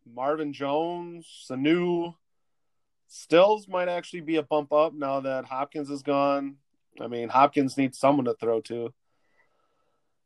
Marvin 0.04 0.52
Jones, 0.52 1.46
Sanu, 1.48 2.14
Stills 3.08 3.68
might 3.68 3.88
actually 3.88 4.22
be 4.22 4.36
a 4.36 4.42
bump 4.42 4.72
up 4.72 4.92
now 4.92 5.20
that 5.20 5.44
Hopkins 5.44 5.88
is 5.88 6.02
gone. 6.02 6.56
I 7.00 7.06
mean, 7.06 7.28
Hopkins 7.28 7.76
needs 7.76 7.98
someone 7.98 8.24
to 8.24 8.34
throw 8.34 8.60
to. 8.62 8.92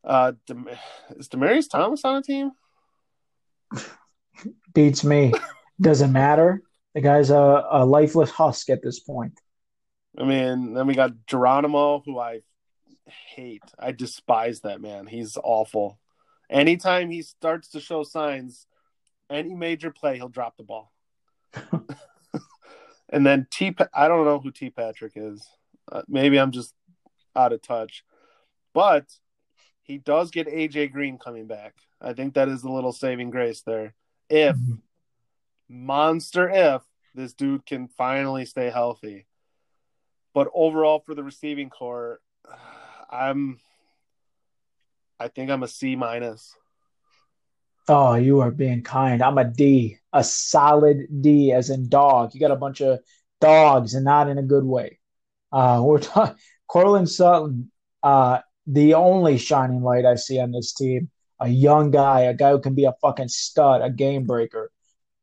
Uh, 0.03 0.33
is 1.17 1.29
Demaryius 1.29 1.69
Thomas 1.69 2.05
on 2.05 2.17
a 2.17 2.23
team? 2.23 2.53
Beats 4.73 5.05
me. 5.05 5.33
Doesn't 5.81 6.13
matter. 6.13 6.63
The 6.95 7.03
guy's 7.03 7.29
a, 7.29 7.67
a 7.71 7.85
lifeless 7.85 8.31
husk 8.31 8.71
at 8.71 8.83
this 8.83 9.01
point. 9.01 9.39
I 10.19 10.25
mean, 10.25 10.75
then 10.75 10.87
we 10.87 10.95
got 10.95 11.27
Geronimo, 11.27 12.03
who 12.05 12.19
I 12.19 12.41
hate. 13.35 13.63
I 13.79 13.93
despise 13.93 14.61
that 14.61 14.81
man. 14.81 15.07
He's 15.07 15.37
awful. 15.43 15.99
Anytime 16.49 17.11
he 17.11 17.23
starts 17.23 17.69
to 17.71 17.81
show 17.81 18.03
signs, 18.03 18.67
any 19.29 19.55
major 19.55 19.91
play, 19.91 20.17
he'll 20.17 20.29
drop 20.29 20.57
the 20.57 20.65
ball. 20.65 20.93
and 23.09 23.25
then 23.25 23.47
T. 23.51 23.75
I 23.95 24.09
don't 24.09 24.25
know 24.25 24.41
who 24.41 24.51
T. 24.51 24.71
Patrick 24.71 25.13
is. 25.15 25.47
Uh, 25.91 26.03
maybe 26.09 26.39
I'm 26.39 26.51
just 26.51 26.75
out 27.37 27.53
of 27.53 27.63
touch, 27.63 28.05
but 28.75 29.07
he 29.83 29.99
does 29.99 30.31
get 30.31 30.49
AJ 30.49 30.93
Green 30.93 31.19
coming 31.19 31.47
back. 31.47 31.75
I 32.01 32.13
think 32.13 32.35
that 32.35 32.49
is 32.49 32.63
a 32.63 32.71
little 32.71 32.93
saving 32.93 33.31
grace 33.31 33.63
there. 33.63 33.95
If 34.29 34.57
mm-hmm. 34.57 34.75
monster, 35.69 36.49
if 36.49 36.83
this 37.15 37.33
dude 37.33 37.67
can 37.67 37.89
finally 37.89 38.45
stay 38.45 38.71
healthy. 38.71 39.27
But 40.33 40.49
overall, 40.55 41.03
for 41.05 41.15
the 41.15 41.25
receiving 41.25 41.71
corps, 41.71 42.21
I'm. 43.11 43.59
I 45.19 45.29
think 45.29 45.51
I'm 45.51 45.63
a 45.63 45.69
C 45.69 45.97
minus. 45.97 46.55
Oh, 47.89 48.15
you 48.15 48.41
are 48.41 48.51
being 48.51 48.83
kind. 48.83 49.23
I'm 49.23 49.39
a 49.39 49.45
D, 49.45 49.99
a 50.13 50.23
solid 50.23 51.07
D, 51.21 51.53
as 51.53 51.71
in 51.71 51.89
dog. 51.89 52.35
You 52.35 52.41
got 52.41 52.53
a 52.53 52.57
bunch 52.57 52.81
of 52.81 53.01
dogs, 53.41 53.95
and 53.95 54.05
not 54.05 54.29
in 54.29 54.39
a 54.39 54.43
good 54.43 54.65
way. 54.65 54.99
Uh, 55.51 55.81
we're 55.85 55.99
talking 55.99 56.37
Courtland 56.69 57.09
Sutton, 57.09 57.71
uh, 58.03 58.39
the 58.67 58.95
only 58.95 59.39
shining 59.39 59.83
light 59.83 60.07
I 60.07 60.15
see 60.15 60.39
on 60.39 60.53
this 60.53 60.73
team. 60.73 61.11
A 61.41 61.49
young 61.49 61.91
guy, 61.91 62.21
a 62.21 62.35
guy 62.35 62.51
who 62.51 62.61
can 62.61 62.75
be 62.75 62.85
a 62.85 62.95
fucking 63.01 63.29
stud, 63.29 63.83
a 63.83 63.91
game 63.91 64.27
breaker. 64.27 64.71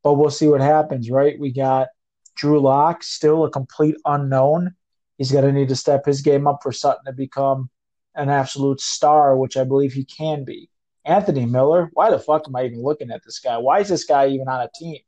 But 0.04 0.16
we'll 0.16 0.32
see 0.32 0.48
what 0.48 0.62
happens, 0.62 1.10
right? 1.12 1.40
We 1.40 1.54
got 1.54 1.88
Drew 2.36 2.60
Lock, 2.60 3.04
still 3.04 3.46
a 3.46 3.52
complete 3.52 3.96
unknown. 4.04 4.76
He's 5.18 5.32
going 5.32 5.46
to 5.46 5.52
need 5.52 5.70
to 5.70 5.76
step 5.76 6.06
his 6.06 6.22
game 6.22 6.48
up 6.48 6.60
for 6.62 6.72
Sutton 6.72 7.06
to 7.06 7.14
become 7.14 7.70
an 8.16 8.30
absolute 8.30 8.82
star, 8.82 9.38
which 9.38 9.58
I 9.58 9.64
believe 9.64 9.94
he 9.94 10.06
can 10.06 10.44
be. 10.44 10.70
Anthony 11.06 11.46
Miller, 11.46 11.90
why 11.94 12.10
the 12.12 12.20
fuck 12.20 12.44
am 12.48 12.56
I 12.56 12.66
even 12.66 12.84
looking 12.84 13.12
at 13.12 13.24
this 13.24 13.40
guy? 13.40 13.58
Why 13.58 13.80
is 13.80 13.90
this 13.90 14.04
guy 14.04 14.28
even 14.28 14.48
on 14.48 14.62
a 14.62 14.70
team? 14.76 15.00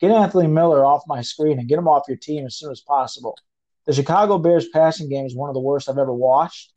Get 0.00 0.10
Anthony 0.10 0.48
Miller 0.48 0.84
off 0.84 1.04
my 1.06 1.22
screen 1.22 1.58
and 1.58 1.68
get 1.68 1.78
him 1.78 1.88
off 1.88 2.08
your 2.08 2.16
team 2.16 2.44
as 2.44 2.56
soon 2.56 2.70
as 2.70 2.80
possible. 2.80 3.38
The 3.86 3.94
Chicago 3.94 4.38
Bears 4.38 4.68
passing 4.68 5.08
game 5.08 5.24
is 5.24 5.36
one 5.36 5.48
of 5.48 5.54
the 5.54 5.60
worst 5.60 5.88
I've 5.88 5.98
ever 5.98 6.12
watched, 6.12 6.72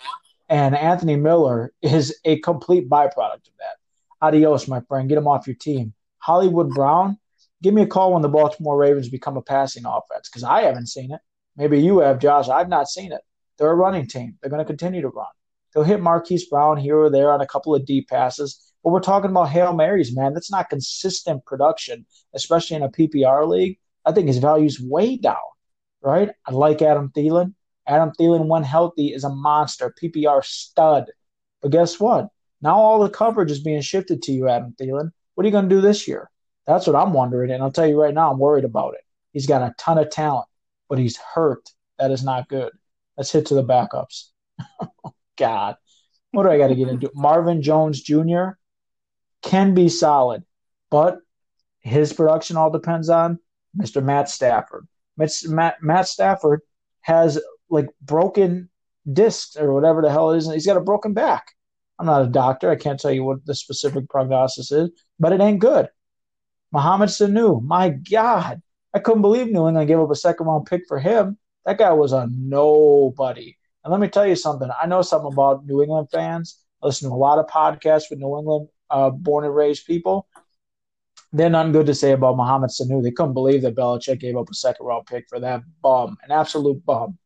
and 0.47 0.75
Anthony 0.75 1.15
Miller 1.15 1.73
is 1.81 2.17
a 2.23 2.39
complete 2.39 2.87
byproduct 2.87 3.47
of 3.47 3.53
that. 3.59 3.77
Adios, 4.21 4.67
my 4.67 4.81
friend. 4.81 5.09
Get 5.09 5.17
him 5.17 5.27
off 5.27 5.47
your 5.47 5.55
team. 5.55 5.93
Hollywood 6.19 6.69
Brown, 6.69 7.17
give 7.63 7.73
me 7.73 7.81
a 7.81 7.87
call 7.87 8.13
when 8.13 8.21
the 8.21 8.29
Baltimore 8.29 8.77
Ravens 8.77 9.09
become 9.09 9.37
a 9.37 9.41
passing 9.41 9.85
offense 9.85 10.29
because 10.29 10.43
I 10.43 10.61
haven't 10.61 10.87
seen 10.87 11.11
it. 11.11 11.21
Maybe 11.59 11.81
you 11.81 11.99
have, 11.99 12.19
Josh. 12.19 12.47
I've 12.47 12.69
not 12.69 12.87
seen 12.87 13.11
it. 13.11 13.19
They're 13.57 13.69
a 13.69 13.75
running 13.75 14.07
team. 14.07 14.37
They're 14.41 14.49
going 14.49 14.61
to 14.61 14.65
continue 14.65 15.01
to 15.01 15.09
run. 15.09 15.27
They'll 15.73 15.83
hit 15.83 16.01
Marquise 16.01 16.47
Brown 16.47 16.77
here 16.77 16.97
or 16.97 17.09
there 17.11 17.33
on 17.33 17.41
a 17.41 17.45
couple 17.45 17.75
of 17.75 17.85
deep 17.85 18.07
passes. 18.07 18.73
But 18.81 18.91
we're 18.91 19.01
talking 19.01 19.29
about 19.29 19.49
Hail 19.49 19.73
Marys, 19.73 20.15
man. 20.15 20.33
That's 20.33 20.49
not 20.49 20.69
consistent 20.69 21.45
production, 21.45 22.05
especially 22.33 22.77
in 22.77 22.83
a 22.83 22.89
PPR 22.89 23.45
league. 23.45 23.77
I 24.05 24.13
think 24.13 24.27
his 24.27 24.37
value's 24.37 24.79
way 24.79 25.17
down, 25.17 25.35
right? 26.01 26.31
I 26.47 26.51
like 26.53 26.81
Adam 26.81 27.11
Thielen. 27.13 27.53
Adam 27.85 28.13
Thielen, 28.17 28.47
when 28.47 28.63
healthy, 28.63 29.07
is 29.07 29.25
a 29.25 29.29
monster, 29.29 29.93
PPR 30.01 30.43
stud. 30.45 31.11
But 31.61 31.71
guess 31.71 31.99
what? 31.99 32.29
Now 32.61 32.77
all 32.77 32.99
the 32.99 33.09
coverage 33.09 33.51
is 33.51 33.59
being 33.59 33.81
shifted 33.81 34.21
to 34.23 34.31
you, 34.31 34.47
Adam 34.47 34.75
Thielen. 34.79 35.11
What 35.35 35.43
are 35.43 35.47
you 35.47 35.51
going 35.51 35.67
to 35.67 35.75
do 35.75 35.81
this 35.81 36.07
year? 36.07 36.29
That's 36.65 36.87
what 36.87 36.95
I'm 36.95 37.11
wondering. 37.11 37.51
And 37.51 37.61
I'll 37.61 37.71
tell 37.71 37.87
you 37.87 38.01
right 38.01 38.13
now, 38.13 38.31
I'm 38.31 38.39
worried 38.39 38.63
about 38.65 38.93
it. 38.93 39.01
He's 39.33 39.47
got 39.47 39.61
a 39.61 39.73
ton 39.77 39.97
of 39.97 40.09
talent, 40.09 40.47
but 40.89 40.97
he's 40.97 41.17
hurt. 41.17 41.69
That 41.97 42.11
is 42.11 42.23
not 42.23 42.49
good. 42.49 42.71
Let's 43.17 43.31
hit 43.31 43.47
to 43.47 43.53
the 43.53 43.63
backups. 43.63 44.29
God. 45.37 45.75
What 46.31 46.43
do 46.43 46.49
I 46.49 46.57
got 46.57 46.67
to 46.67 46.75
get 46.75 46.89
into? 46.89 47.11
Marvin 47.15 47.61
Jones 47.61 48.01
Jr. 48.01 48.49
can 49.41 49.73
be 49.73 49.89
solid, 49.89 50.43
but 50.91 51.19
his 51.79 52.13
production 52.13 52.57
all 52.57 52.69
depends 52.69 53.09
on 53.09 53.39
Mr. 53.77 54.03
Matt 54.03 54.29
Stafford. 54.29 54.87
Matt, 55.17 55.81
Matt 55.81 56.07
Stafford 56.07 56.61
has 57.01 57.41
like 57.69 57.87
broken 58.01 58.69
discs 59.11 59.55
or 59.55 59.73
whatever 59.73 60.01
the 60.01 60.11
hell 60.11 60.31
it 60.31 60.37
is. 60.37 60.51
He's 60.51 60.65
got 60.65 60.77
a 60.77 60.81
broken 60.81 61.13
back. 61.13 61.47
I'm 61.97 62.05
not 62.05 62.23
a 62.23 62.27
doctor. 62.27 62.69
I 62.69 62.75
can't 62.75 62.99
tell 62.99 63.11
you 63.11 63.23
what 63.23 63.45
the 63.45 63.55
specific 63.55 64.09
prognosis 64.09 64.71
is, 64.71 64.89
but 65.19 65.33
it 65.33 65.41
ain't 65.41 65.59
good. 65.59 65.89
Mohamed 66.71 67.09
Sanu, 67.09 67.61
my 67.61 67.89
God. 67.89 68.61
I 68.93 68.99
couldn't 68.99 69.21
believe 69.21 69.47
New 69.47 69.67
England 69.67 69.87
gave 69.87 69.99
up 69.99 70.09
a 70.09 70.15
second 70.15 70.47
round 70.47 70.65
pick 70.65 70.83
for 70.87 70.99
him. 70.99 71.37
That 71.65 71.77
guy 71.77 71.93
was 71.93 72.13
a 72.13 72.27
nobody. 72.31 73.57
And 73.83 73.91
let 73.91 73.99
me 73.99 74.07
tell 74.07 74.27
you 74.27 74.35
something. 74.35 74.69
I 74.81 74.87
know 74.87 75.01
something 75.01 75.31
about 75.31 75.65
New 75.65 75.81
England 75.83 76.09
fans. 76.11 76.63
I 76.81 76.87
listen 76.87 77.09
to 77.09 77.15
a 77.15 77.17
lot 77.17 77.39
of 77.39 77.47
podcasts 77.47 78.09
with 78.09 78.19
New 78.19 78.37
England 78.37 78.69
uh, 78.89 79.09
born 79.09 79.45
and 79.45 79.55
raised 79.55 79.85
people. 79.85 80.27
They're 81.31 81.49
nothing 81.49 81.73
good 81.73 81.85
to 81.85 81.93
say 81.93 82.11
about 82.11 82.37
Mohamed 82.37 82.71
Sanu. 82.71 83.03
They 83.03 83.11
couldn't 83.11 83.33
believe 83.33 83.61
that 83.61 83.75
Belichick 83.75 84.19
gave 84.19 84.35
up 84.35 84.49
a 84.49 84.53
second 84.53 84.85
round 84.85 85.05
pick 85.05 85.29
for 85.29 85.39
that 85.39 85.61
bum, 85.81 86.17
an 86.23 86.31
absolute 86.31 86.83
bum. 86.85 87.17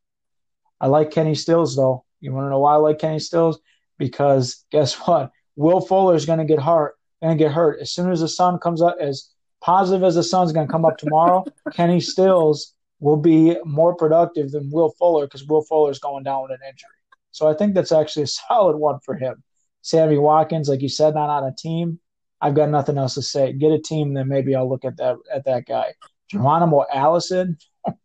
I 0.82 0.88
like 0.88 1.12
Kenny 1.12 1.36
Stills 1.36 1.76
though. 1.76 2.04
You 2.20 2.34
want 2.34 2.46
to 2.46 2.50
know 2.50 2.60
why 2.60 2.74
I 2.74 2.78
like 2.78 3.00
Kenny 3.00 3.20
Stills? 3.20 3.60
Because 3.98 4.66
guess 4.72 4.94
what? 5.08 5.32
Will 5.56 5.80
Fuller 5.80 6.16
is 6.16 6.26
going 6.26 6.40
to 6.40 6.46
get 6.46 6.60
hurt. 6.60 6.96
Going 7.22 7.38
to 7.38 7.42
get 7.42 7.54
hurt 7.54 7.80
as 7.80 7.92
soon 7.92 8.12
as 8.12 8.20
the 8.20 8.28
sun 8.28 8.60
comes 8.60 8.82
up. 8.82 8.98
As 9.00 9.30
positive 9.64 10.04
as 10.04 10.16
the 10.16 10.24
sun's 10.24 10.52
going 10.52 10.68
to 10.68 10.72
come 10.72 10.86
up 10.86 10.98
tomorrow, 10.98 11.46
Kenny 11.74 12.00
Stills 12.00 12.74
will 13.00 13.18
be 13.18 13.58
more 13.66 13.96
productive 13.96 14.52
than 14.52 14.70
Will 14.72 14.92
Fuller 15.00 15.26
because 15.26 15.46
Will 15.46 15.64
Fuller 15.64 15.92
is 15.92 16.00
going 16.00 16.24
down 16.24 16.44
with 16.44 16.52
an 16.52 16.60
injury. 16.68 16.90
So 17.32 17.50
I 17.50 17.56
think 17.56 17.74
that's 17.74 17.92
actually 17.92 18.24
a 18.24 18.28
solid 18.28 18.78
one 18.78 19.00
for 19.04 19.16
him. 19.16 19.44
Sammy 19.82 20.18
Watkins, 20.18 20.70
like 20.70 20.82
you 20.82 20.90
said, 20.90 21.16
not 21.16 21.30
on 21.30 21.44
a 21.44 21.56
team. 21.56 22.00
I've 22.40 22.56
got 22.56 22.70
nothing 22.70 22.98
else 22.98 23.16
to 23.16 23.22
say. 23.22 23.54
Get 23.54 23.72
a 23.72 23.80
team, 23.80 24.14
then 24.14 24.28
maybe 24.28 24.56
I'll 24.56 24.70
look 24.70 24.86
at 24.86 24.98
that 24.98 25.18
at 25.34 25.46
that 25.46 25.66
guy. 25.66 25.94
Geronimo 26.30 26.86
Allison. 26.94 27.58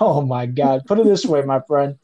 oh 0.00 0.22
my 0.22 0.46
God! 0.46 0.82
Put 0.86 0.98
it 0.98 1.04
this 1.04 1.24
way, 1.24 1.42
my 1.42 1.60
friend. 1.66 1.96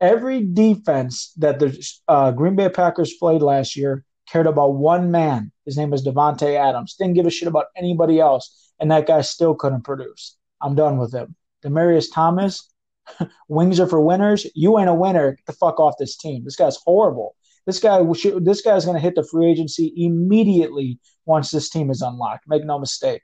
Every 0.00 0.44
defense 0.44 1.32
that 1.38 1.58
the 1.58 1.76
uh, 2.06 2.30
Green 2.30 2.54
Bay 2.54 2.68
Packers 2.68 3.14
played 3.14 3.42
last 3.42 3.76
year 3.76 4.04
cared 4.34 4.46
about 4.48 4.74
one 4.74 5.12
man. 5.12 5.52
His 5.64 5.76
name 5.76 5.90
was 5.90 6.04
Davante 6.04 6.56
Adams. 6.56 6.96
Didn't 6.98 7.14
give 7.14 7.24
a 7.24 7.30
shit 7.30 7.46
about 7.46 7.66
anybody 7.76 8.18
else 8.18 8.72
and 8.80 8.90
that 8.90 9.06
guy 9.06 9.20
still 9.20 9.54
couldn't 9.54 9.84
produce. 9.84 10.36
I'm 10.60 10.74
done 10.74 10.98
with 10.98 11.14
him. 11.14 11.36
Demaryius 11.64 12.06
Thomas, 12.12 12.68
wings 13.48 13.78
are 13.78 13.86
for 13.86 14.00
winners. 14.00 14.44
You 14.56 14.76
ain't 14.80 14.88
a 14.88 14.94
winner. 14.94 15.36
Get 15.36 15.46
the 15.46 15.52
fuck 15.52 15.78
off 15.78 15.94
this 16.00 16.16
team. 16.16 16.42
This 16.42 16.56
guy's 16.56 16.76
horrible. 16.84 17.36
This 17.64 17.78
guy, 17.78 18.00
this 18.40 18.60
guy's 18.60 18.84
going 18.84 18.96
to 18.96 19.00
hit 19.00 19.14
the 19.14 19.22
free 19.22 19.48
agency 19.48 19.92
immediately 19.96 20.98
once 21.26 21.52
this 21.52 21.70
team 21.70 21.88
is 21.90 22.02
unlocked. 22.02 22.48
Make 22.48 22.64
no 22.64 22.80
mistake. 22.80 23.22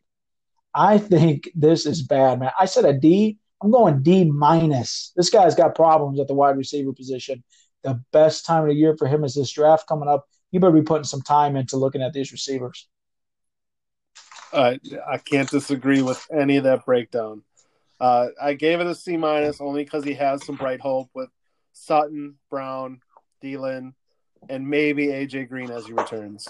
I 0.72 0.98
think 0.98 1.50
this 1.56 1.86
is 1.86 2.02
bad, 2.02 2.38
man. 2.38 2.52
I 2.58 2.66
said 2.66 2.84
a 2.84 2.92
D. 2.92 3.36
I'm 3.60 3.72
going 3.72 4.04
D 4.04 4.24
minus. 4.30 5.12
This 5.16 5.28
guy's 5.28 5.56
got 5.56 5.74
problems 5.74 6.20
at 6.20 6.28
the 6.28 6.34
wide 6.34 6.56
receiver 6.56 6.92
position. 6.92 7.42
The 7.82 8.00
best 8.12 8.46
time 8.46 8.62
of 8.62 8.68
the 8.68 8.74
year 8.76 8.96
for 8.96 9.08
him 9.08 9.24
is 9.24 9.34
this 9.34 9.50
draft 9.50 9.88
coming 9.88 10.08
up. 10.08 10.26
You 10.50 10.60
better 10.60 10.72
be 10.72 10.82
putting 10.82 11.04
some 11.04 11.22
time 11.22 11.56
into 11.56 11.76
looking 11.76 12.02
at 12.02 12.12
these 12.12 12.32
receivers. 12.32 12.88
Uh, 14.52 14.76
I 15.08 15.18
can't 15.18 15.48
disagree 15.48 16.02
with 16.02 16.26
any 16.32 16.56
of 16.56 16.64
that 16.64 16.84
breakdown. 16.84 17.42
Uh, 18.00 18.28
I 18.40 18.54
gave 18.54 18.80
it 18.80 18.86
a 18.86 18.94
C 18.94 19.16
minus 19.16 19.60
only 19.60 19.84
because 19.84 20.04
he 20.04 20.14
has 20.14 20.44
some 20.44 20.56
bright 20.56 20.80
hope 20.80 21.08
with 21.14 21.28
Sutton, 21.72 22.36
Brown, 22.48 23.00
Thielen, 23.42 23.94
and 24.48 24.68
maybe 24.68 25.08
AJ 25.08 25.48
Green 25.48 25.70
as 25.70 25.86
he 25.86 25.92
returns. 25.92 26.48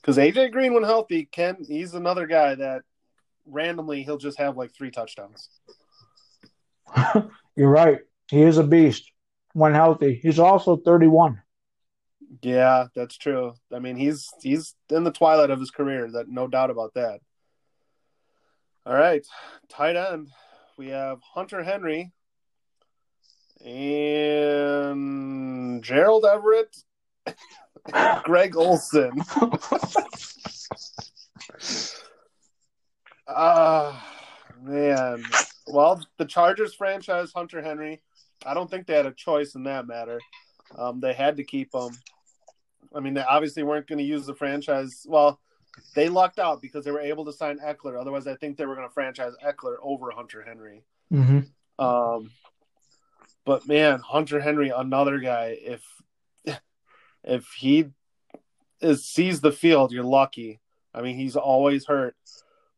Because 0.00 0.16
AJ 0.16 0.52
Green, 0.52 0.74
when 0.74 0.84
healthy, 0.84 1.24
can 1.24 1.56
he's 1.66 1.94
another 1.94 2.26
guy 2.26 2.54
that 2.54 2.82
randomly 3.46 4.02
he'll 4.02 4.18
just 4.18 4.38
have 4.38 4.56
like 4.56 4.72
three 4.72 4.90
touchdowns. 4.90 5.48
You're 7.56 7.70
right. 7.70 8.00
He 8.30 8.42
is 8.42 8.58
a 8.58 8.64
beast 8.64 9.10
when 9.54 9.74
healthy. 9.74 10.20
He's 10.22 10.38
also 10.38 10.76
31. 10.76 11.42
Yeah, 12.42 12.88
that's 12.94 13.16
true. 13.16 13.54
I 13.72 13.78
mean, 13.78 13.96
he's 13.96 14.30
he's 14.42 14.74
in 14.90 15.04
the 15.04 15.10
twilight 15.10 15.50
of 15.50 15.60
his 15.60 15.70
career. 15.70 16.10
That 16.10 16.28
no 16.28 16.46
doubt 16.46 16.70
about 16.70 16.94
that. 16.94 17.20
All 18.84 18.94
right, 18.94 19.26
tight 19.68 19.96
end. 19.96 20.28
We 20.76 20.88
have 20.88 21.20
Hunter 21.34 21.62
Henry 21.62 22.12
and 23.64 25.82
Gerald 25.82 26.24
Everett, 26.24 26.76
Greg 28.24 28.56
Olsen. 28.56 29.12
Ah, 33.30 34.06
man. 34.62 35.22
Well, 35.66 36.02
the 36.16 36.24
Chargers 36.24 36.74
franchise 36.74 37.30
Hunter 37.34 37.60
Henry. 37.60 38.00
I 38.46 38.54
don't 38.54 38.70
think 38.70 38.86
they 38.86 38.94
had 38.94 39.06
a 39.06 39.12
choice 39.12 39.54
in 39.54 39.64
that 39.64 39.86
matter. 39.86 40.18
Um, 40.76 41.00
they 41.00 41.12
had 41.12 41.36
to 41.36 41.44
keep 41.44 41.74
him. 41.74 41.90
I 42.94 43.00
mean, 43.00 43.14
they 43.14 43.22
obviously 43.22 43.62
weren't 43.62 43.86
going 43.86 43.98
to 43.98 44.04
use 44.04 44.26
the 44.26 44.34
franchise. 44.34 45.06
Well, 45.08 45.40
they 45.94 46.08
lucked 46.08 46.38
out 46.38 46.62
because 46.62 46.84
they 46.84 46.90
were 46.90 47.00
able 47.00 47.24
to 47.26 47.32
sign 47.32 47.58
Ekeler. 47.58 48.00
Otherwise, 48.00 48.26
I 48.26 48.34
think 48.34 48.56
they 48.56 48.66
were 48.66 48.74
going 48.74 48.88
to 48.88 48.94
franchise 48.94 49.34
Ekeler 49.44 49.76
over 49.82 50.10
Hunter 50.10 50.42
Henry. 50.42 50.82
Mm-hmm. 51.12 51.84
Um, 51.84 52.30
but 53.44 53.66
man, 53.66 54.00
Hunter 54.00 54.40
Henry, 54.40 54.70
another 54.70 55.18
guy. 55.18 55.56
If 55.60 55.82
if 57.24 57.46
he 57.56 57.86
is 58.80 59.04
sees 59.04 59.40
the 59.40 59.52
field, 59.52 59.92
you're 59.92 60.04
lucky. 60.04 60.60
I 60.94 61.02
mean, 61.02 61.16
he's 61.16 61.36
always 61.36 61.86
hurt, 61.86 62.16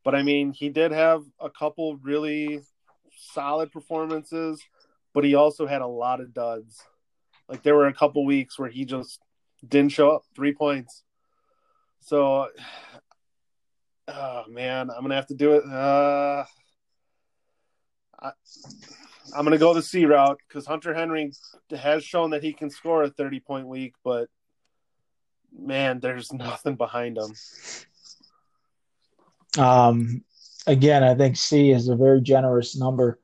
but 0.05 0.14
I 0.14 0.23
mean, 0.23 0.52
he 0.52 0.69
did 0.69 0.93
have 0.93 1.23
a 1.40 1.49
couple 1.49 1.97
really 1.97 2.61
solid 3.17 3.73
performances, 3.73 4.61
but 5.14 5.25
he 5.25 5.35
also 5.35 5.67
had 5.67 5.83
a 5.83 5.87
lot 5.87 6.21
of 6.21 6.35
duds. 6.35 6.83
Like 7.49 7.62
there 7.62 7.75
were 7.75 7.87
a 7.87 7.95
couple 7.95 8.25
weeks 8.25 8.59
where 8.59 8.69
he 8.69 8.85
just 8.85 9.21
didn't 9.67 9.93
show 9.93 10.11
up, 10.11 10.23
three 10.35 10.55
points. 10.55 11.02
So, 12.00 12.49
oh 14.09 14.45
man, 14.49 14.90
I'm 14.90 15.02
gonna 15.02 15.14
have 15.14 15.29
to 15.29 15.35
do 15.35 15.52
it. 15.52 15.64
Uh, 15.64 16.45
I, 18.21 18.33
I'm 19.37 19.45
gonna 19.45 19.59
go 19.59 19.75
the 19.75 19.83
C 19.83 20.07
route 20.07 20.38
because 20.49 20.67
Hunter 20.67 20.95
Henry 20.95 21.33
has 21.71 22.05
shown 22.05 22.31
that 22.31 22.43
he 22.43 22.52
can 22.52 22.71
score 22.71 23.02
a 23.02 23.11
30 23.11 23.40
point 23.40 23.67
week, 23.67 23.95
but 24.02 24.29
man, 25.57 26.00
there's 26.00 26.33
nothing 26.33 26.76
behind 26.76 27.19
him. 27.19 27.35
Um, 29.59 30.25
again, 30.67 31.02
I 31.02 31.14
think 31.14 31.37
C 31.37 31.71
is 31.71 31.88
a 31.88 31.97
very 31.97 32.21
generous 32.21 32.76
number. 32.76 33.19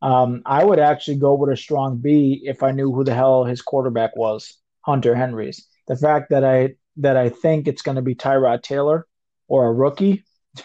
Um, 0.00 0.42
I 0.44 0.64
would 0.64 0.80
actually 0.80 1.18
go 1.18 1.34
with 1.34 1.50
a 1.50 1.56
strong 1.56 1.98
B 1.98 2.42
if 2.44 2.62
I 2.62 2.72
knew 2.72 2.92
who 2.92 3.04
the 3.04 3.14
hell 3.14 3.44
his 3.44 3.62
quarterback 3.62 4.16
was, 4.16 4.58
Hunter 4.80 5.14
Henry's. 5.14 5.68
The 5.88 5.96
fact 5.96 6.30
that 6.30 6.44
I 6.44 6.74
that 6.98 7.16
I 7.16 7.28
think 7.28 7.66
it's 7.66 7.82
going 7.82 7.96
to 7.96 8.02
be 8.02 8.14
Tyrod 8.14 8.62
Taylor 8.62 9.06
or 9.48 9.66
a 9.66 9.72
rookie, 9.72 10.24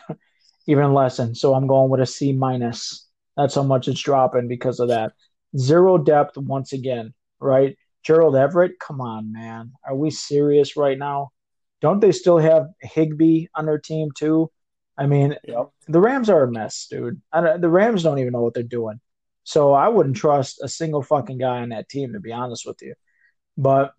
even 0.68 0.94
less. 0.94 1.20
And 1.20 1.36
so 1.36 1.54
I'm 1.54 1.68
going 1.68 1.90
with 1.90 2.02
a 2.02 2.06
C 2.06 2.34
minus. 2.34 3.08
That's 3.36 3.56
how 3.56 3.64
much 3.64 3.88
it's 3.88 4.02
dropping 4.02 4.48
because 4.48 4.80
of 4.80 4.90
that. 4.90 5.14
Zero 5.58 5.98
depth 5.98 6.38
once 6.38 6.74
again, 6.74 7.14
right? 7.40 7.78
Gerald 8.04 8.36
Everett, 8.36 8.80
come 8.80 9.02
on, 9.02 9.32
man. 9.32 9.72
Are 9.86 9.96
we 9.96 10.10
serious 10.10 10.76
right 10.76 10.98
now? 10.98 11.30
Don't 11.82 12.00
they 12.00 12.12
still 12.12 12.38
have 12.38 12.68
Higbee 12.82 13.48
on 13.56 13.66
their 13.66 13.80
team 13.80 14.10
too? 14.18 14.50
I 14.98 15.06
mean, 15.06 15.36
Yep. 15.44 15.70
the 15.88 16.00
Rams 16.00 16.30
are 16.30 16.44
a 16.44 16.52
mess, 16.52 16.88
dude. 16.90 17.22
I 17.32 17.42
don't, 17.42 17.62
the 17.62 17.70
Rams 17.70 18.04
don't 18.04 18.20
even 18.20 18.34
know 18.34 18.42
what 18.42 18.54
they're 18.54 18.64
doing. 18.64 19.00
So 19.44 19.74
I 19.74 19.88
wouldn't 19.88 20.18
trust 20.18 20.60
a 20.62 20.68
single 20.68 21.04
fucking 21.04 21.38
guy 21.38 21.60
on 21.60 21.70
that 21.70 21.88
team, 21.88 22.14
to 22.14 22.20
be 22.20 22.32
honest 22.34 22.66
with 22.66 22.82
you. 22.82 22.96
But 23.58 23.94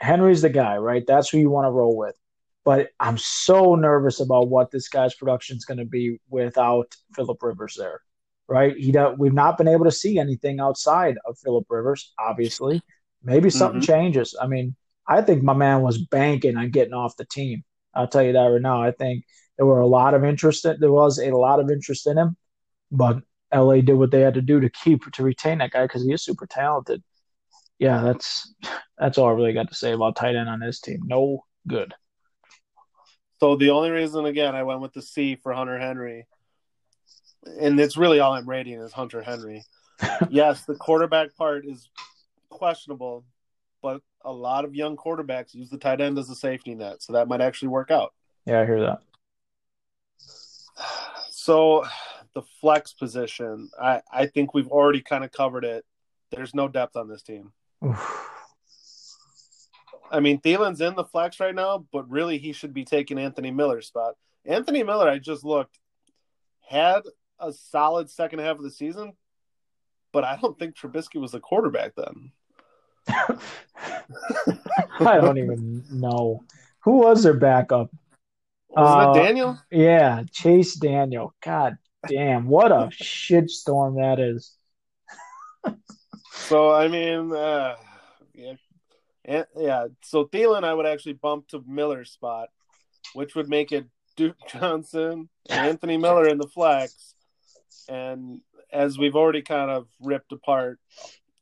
Henry's 0.00 0.42
the 0.42 0.48
guy, 0.48 0.76
right? 0.76 1.04
That's 1.06 1.28
who 1.28 1.38
you 1.38 1.50
want 1.50 1.66
to 1.66 1.70
roll 1.70 1.96
with. 1.96 2.14
But 2.64 2.90
I'm 3.00 3.18
so 3.18 3.74
nervous 3.74 4.20
about 4.20 4.48
what 4.48 4.70
this 4.70 4.88
guy's 4.88 5.14
production 5.14 5.56
is 5.56 5.64
going 5.64 5.78
to 5.78 5.84
be 5.84 6.20
without 6.28 6.94
Philip 7.14 7.42
Rivers 7.42 7.74
there, 7.78 8.00
right? 8.48 8.76
He 8.76 8.92
don't. 8.92 9.18
we've 9.18 9.32
not 9.32 9.56
been 9.58 9.68
able 9.68 9.84
to 9.86 9.90
see 9.90 10.18
anything 10.18 10.60
outside 10.60 11.16
of 11.26 11.38
Philip 11.38 11.66
Rivers, 11.68 12.12
obviously. 12.18 12.82
Maybe 13.22 13.50
something 13.50 13.80
Mhm. 13.80 13.86
changes. 13.86 14.36
I 14.40 14.46
mean, 14.46 14.76
I 15.06 15.22
think 15.22 15.42
my 15.42 15.54
man 15.54 15.82
was 15.82 15.98
banking 16.06 16.56
on 16.56 16.70
getting 16.70 16.94
off 16.94 17.16
the 17.16 17.24
team. 17.24 17.64
I'll 17.94 18.06
tell 18.08 18.22
you 18.22 18.32
that 18.32 18.44
right 18.44 18.62
now. 18.62 18.82
I 18.82 18.92
think 18.92 19.24
there 19.56 19.66
were 19.66 19.80
a 19.80 19.86
lot 19.86 20.14
of 20.14 20.24
interest. 20.24 20.64
In, 20.64 20.78
there 20.80 20.92
was 20.92 21.18
a 21.18 21.30
lot 21.32 21.60
of 21.60 21.70
interest 21.70 22.06
in 22.06 22.16
him, 22.16 22.36
but 22.92 23.22
LA 23.52 23.80
did 23.80 23.94
what 23.94 24.10
they 24.10 24.20
had 24.20 24.34
to 24.34 24.42
do 24.42 24.60
to 24.60 24.70
keep 24.70 25.10
to 25.12 25.22
retain 25.22 25.58
that 25.58 25.72
guy 25.72 25.82
because 25.82 26.04
he 26.04 26.12
is 26.12 26.22
super 26.22 26.46
talented. 26.46 27.02
Yeah, 27.80 28.02
that's 28.02 28.54
that's 28.98 29.16
all 29.16 29.28
I 29.28 29.32
really 29.32 29.54
got 29.54 29.68
to 29.68 29.74
say 29.74 29.92
about 29.92 30.14
tight 30.14 30.36
end 30.36 30.50
on 30.50 30.60
this 30.60 30.80
team. 30.80 31.00
No 31.02 31.44
good. 31.66 31.94
So 33.40 33.56
the 33.56 33.70
only 33.70 33.90
reason, 33.90 34.26
again, 34.26 34.54
I 34.54 34.64
went 34.64 34.82
with 34.82 34.92
the 34.92 35.00
C 35.00 35.34
for 35.34 35.54
Hunter 35.54 35.78
Henry, 35.78 36.26
and 37.58 37.80
it's 37.80 37.96
really 37.96 38.20
all 38.20 38.34
I'm 38.34 38.46
rating 38.46 38.74
is 38.74 38.92
Hunter 38.92 39.22
Henry. 39.22 39.64
yes, 40.30 40.66
the 40.66 40.74
quarterback 40.74 41.34
part 41.36 41.64
is 41.64 41.88
questionable, 42.50 43.24
but 43.80 44.02
a 44.26 44.32
lot 44.32 44.66
of 44.66 44.74
young 44.74 44.94
quarterbacks 44.94 45.54
use 45.54 45.70
the 45.70 45.78
tight 45.78 46.02
end 46.02 46.18
as 46.18 46.28
a 46.28 46.34
safety 46.34 46.74
net, 46.74 47.02
so 47.02 47.14
that 47.14 47.28
might 47.28 47.40
actually 47.40 47.68
work 47.68 47.90
out. 47.90 48.12
Yeah, 48.44 48.60
I 48.60 48.66
hear 48.66 48.80
that. 48.80 48.98
So 51.32 51.86
the 52.34 52.42
flex 52.60 52.92
position, 52.92 53.70
I, 53.80 54.02
I 54.12 54.26
think 54.26 54.52
we've 54.52 54.68
already 54.68 55.00
kind 55.00 55.24
of 55.24 55.32
covered 55.32 55.64
it. 55.64 55.86
There's 56.30 56.54
no 56.54 56.68
depth 56.68 56.96
on 56.96 57.08
this 57.08 57.22
team. 57.22 57.52
Oof. 57.84 58.26
I 60.12 60.18
mean, 60.20 60.40
Thielen's 60.40 60.80
in 60.80 60.96
the 60.96 61.04
flex 61.04 61.38
right 61.38 61.54
now, 61.54 61.86
but 61.92 62.10
really 62.10 62.38
he 62.38 62.52
should 62.52 62.74
be 62.74 62.84
taking 62.84 63.16
Anthony 63.18 63.52
Miller's 63.52 63.86
spot. 63.86 64.14
Anthony 64.44 64.82
Miller, 64.82 65.08
I 65.08 65.18
just 65.18 65.44
looked, 65.44 65.78
had 66.68 67.02
a 67.38 67.52
solid 67.52 68.10
second 68.10 68.40
half 68.40 68.56
of 68.56 68.64
the 68.64 68.70
season, 68.72 69.12
but 70.12 70.24
I 70.24 70.36
don't 70.40 70.58
think 70.58 70.74
Trubisky 70.74 71.20
was 71.20 71.30
the 71.32 71.38
quarterback 71.40 71.92
then. 71.94 72.32
I 75.00 75.18
don't 75.20 75.38
even 75.38 75.84
know 75.90 76.42
who 76.80 76.98
was 76.98 77.22
their 77.22 77.34
backup. 77.34 77.90
Was 78.70 78.88
Uh, 78.90 79.12
that 79.12 79.20
Daniel? 79.22 79.58
Yeah, 79.70 80.24
Chase 80.32 80.74
Daniel. 80.74 81.34
God 81.40 81.78
damn, 82.08 82.46
what 82.48 82.72
a 82.72 82.88
shitstorm 82.92 83.96
that 83.96 84.18
is. 84.20 84.56
So 86.48 86.72
I 86.72 86.88
mean, 86.88 87.32
uh, 87.32 87.76
yeah, 88.34 88.54
and, 89.24 89.46
yeah. 89.56 89.86
So 90.02 90.26
Thielen, 90.26 90.64
I 90.64 90.74
would 90.74 90.86
actually 90.86 91.14
bump 91.14 91.48
to 91.48 91.62
Miller's 91.66 92.10
spot, 92.10 92.48
which 93.14 93.34
would 93.34 93.48
make 93.48 93.72
it 93.72 93.86
Duke 94.16 94.36
Johnson, 94.48 95.28
and 95.48 95.66
Anthony 95.66 95.96
Miller 95.96 96.28
in 96.28 96.38
the 96.38 96.48
flex, 96.48 97.14
and 97.88 98.40
as 98.72 98.98
we've 98.98 99.16
already 99.16 99.42
kind 99.42 99.70
of 99.70 99.86
ripped 100.00 100.32
apart 100.32 100.78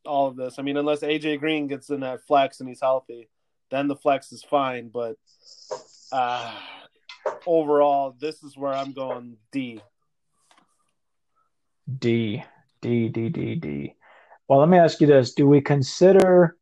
all 0.08 0.26
of 0.26 0.36
this. 0.36 0.58
I 0.58 0.62
mean, 0.62 0.76
unless 0.76 1.00
AJ 1.00 1.40
Green 1.40 1.66
gets 1.66 1.90
in 1.90 2.00
that 2.00 2.26
flex 2.26 2.60
and 2.60 2.68
he's 2.68 2.80
healthy, 2.80 3.28
then 3.70 3.86
the 3.86 3.96
flex 3.96 4.32
is 4.32 4.42
fine. 4.42 4.88
But 4.88 5.16
uh, 6.10 6.52
overall, 7.46 8.16
this 8.18 8.42
is 8.42 8.56
where 8.56 8.72
I'm 8.72 8.92
going 8.92 9.36
D. 9.52 9.80
D, 11.98 12.42
D, 12.80 13.08
D, 13.08 13.28
D, 13.28 13.54
D. 13.54 13.94
Well, 14.48 14.58
let 14.60 14.68
me 14.68 14.78
ask 14.78 15.00
you 15.00 15.06
this: 15.06 15.34
Do 15.34 15.46
we 15.46 15.60
consider 15.60 16.56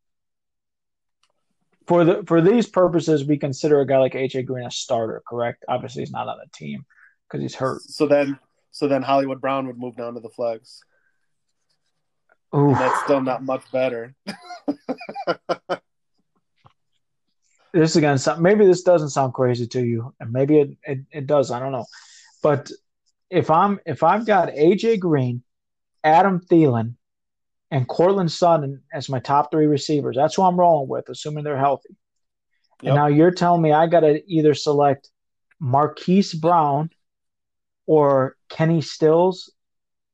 for 1.87 2.03
the 2.03 2.23
for 2.27 2.41
these 2.41 2.67
purposes 2.67 3.25
we 3.25 3.37
consider 3.37 3.79
a 3.79 3.87
guy 3.87 3.97
like 3.97 4.13
AJ 4.13 4.45
Green 4.45 4.67
a 4.67 4.71
starter? 4.71 5.23
Correct. 5.27 5.63
Obviously, 5.67 6.01
he's 6.01 6.11
not 6.11 6.27
on 6.27 6.37
the 6.37 6.49
team 6.53 6.85
because 7.27 7.41
he's 7.41 7.55
hurt. 7.55 7.81
So 7.83 8.05
then, 8.05 8.37
so 8.71 8.87
then 8.87 9.01
Hollywood 9.01 9.39
Brown 9.39 9.67
would 9.67 9.77
move 9.77 9.95
down 9.95 10.15
to 10.15 10.19
the 10.19 10.29
flex. 10.29 10.81
Ooh, 12.53 12.67
And 12.69 12.75
that's 12.75 13.03
still 13.03 13.21
not 13.21 13.43
much 13.43 13.63
better. 13.71 14.13
this 17.73 17.95
again. 17.95 18.19
Maybe 18.39 18.65
this 18.65 18.83
doesn't 18.83 19.09
sound 19.09 19.33
crazy 19.33 19.67
to 19.67 19.81
you, 19.81 20.13
and 20.19 20.33
maybe 20.33 20.59
it, 20.59 20.77
it 20.83 20.99
it 21.11 21.25
does. 21.25 21.51
I 21.51 21.59
don't 21.59 21.71
know, 21.71 21.85
but 22.43 22.69
if 23.29 23.49
I'm 23.49 23.79
if 23.85 24.03
I've 24.03 24.25
got 24.25 24.49
AJ 24.49 24.99
Green, 24.99 25.41
Adam 26.03 26.41
Thielen, 26.41 26.95
and 27.71 27.87
Courtland 27.87 28.31
Sutton 28.31 28.83
as 28.93 29.09
my 29.09 29.19
top 29.19 29.51
three 29.51 29.67
receivers, 29.67 30.15
that's 30.15 30.35
who 30.35 30.43
I'm 30.43 30.59
rolling 30.59 30.89
with, 30.89 31.09
assuming 31.09 31.43
they're 31.43 31.57
healthy. 31.57 31.95
Yep. 32.81 32.89
And 32.89 32.95
now 32.95 33.07
you're 33.07 33.31
telling 33.31 33.61
me 33.61 33.71
I 33.71 33.87
got 33.87 34.01
to 34.01 34.21
either 34.31 34.53
select 34.53 35.09
Marquise 35.59 36.33
Brown 36.33 36.91
or 37.85 38.35
Kenny 38.49 38.81
Stills 38.81 39.51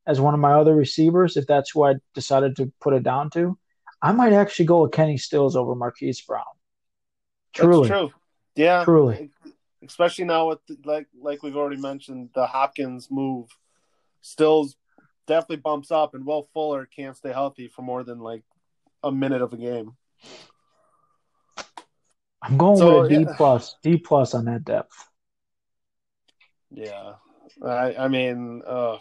as 0.08 0.20
one 0.20 0.34
of 0.34 0.39
my 0.39 0.54
other 0.54 0.76
receivers, 0.76 1.38
if 1.38 1.48
that's 1.48 1.72
who 1.72 1.84
I 1.84 1.96
decided 2.13 2.56
to 2.58 2.72
put 2.82 2.94
it 2.94 3.04
down 3.04 3.30
to. 3.32 3.58
I 4.02 4.12
might 4.12 4.34
actually 4.34 4.66
go 4.66 4.82
with 4.84 4.92
Kenny 4.92 5.18
Stills 5.18 5.56
over 5.56 5.76
Marquise 5.76 6.22
Brown. 6.22 6.44
Truly, 7.54 7.88
That's 7.88 8.00
true. 8.00 8.12
Yeah, 8.56 8.84
truly. 8.84 9.32
especially 9.86 10.26
now 10.26 10.50
with 10.50 10.60
like 10.86 11.08
like 11.20 11.44
we've 11.44 11.56
already 11.56 11.82
mentioned 11.82 12.30
the 12.36 12.46
Hopkins 12.46 13.10
move, 13.10 13.48
Stills 14.22 14.76
definitely 15.28 15.58
bumps 15.58 15.92
up, 15.92 16.14
and 16.14 16.26
Will 16.26 16.48
Fuller 16.54 16.86
can't 16.86 17.16
stay 17.18 17.32
healthy 17.32 17.68
for 17.68 17.82
more 17.82 18.04
than 18.04 18.20
like 18.20 18.44
a 19.04 19.12
minute 19.12 19.42
of 19.42 19.54
a 19.54 19.58
game. 19.58 19.96
I'm 22.42 22.58
going 22.58 22.78
So, 22.78 23.02
with 23.02 23.12
a 23.12 23.16
D 23.16 23.22
yeah. 23.24 23.34
plus, 23.38 23.76
D 23.82 23.98
plus 23.98 24.34
on 24.34 24.46
that 24.46 24.66
depth. 24.66 25.10
Yeah, 26.72 27.14
I 27.64 27.96
I 27.96 28.08
mean, 28.08 28.62
uh, 28.66 28.98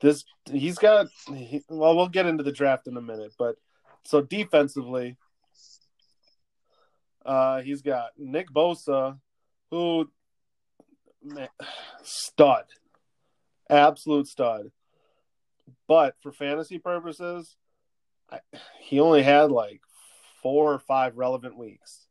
this 0.00 0.24
he's 0.50 0.78
got. 0.78 1.08
He, 1.34 1.62
well, 1.68 1.96
we'll 1.96 2.08
get 2.08 2.26
into 2.26 2.42
the 2.42 2.52
draft 2.52 2.86
in 2.86 2.96
a 2.96 3.02
minute, 3.02 3.34
but 3.38 3.56
so 4.04 4.22
defensively, 4.22 5.16
uh, 7.26 7.60
he's 7.60 7.82
got 7.82 8.10
Nick 8.16 8.50
Bosa, 8.50 9.18
who 9.70 10.10
man, 11.22 11.48
stud, 12.02 12.64
absolute 13.68 14.26
stud. 14.26 14.70
But 15.88 16.14
for 16.22 16.32
fantasy 16.32 16.78
purposes, 16.78 17.56
I, 18.30 18.40
he 18.80 19.00
only 19.00 19.22
had 19.22 19.50
like 19.50 19.80
four 20.42 20.72
or 20.72 20.78
five 20.78 21.16
relevant 21.16 21.56
weeks. 21.56 22.06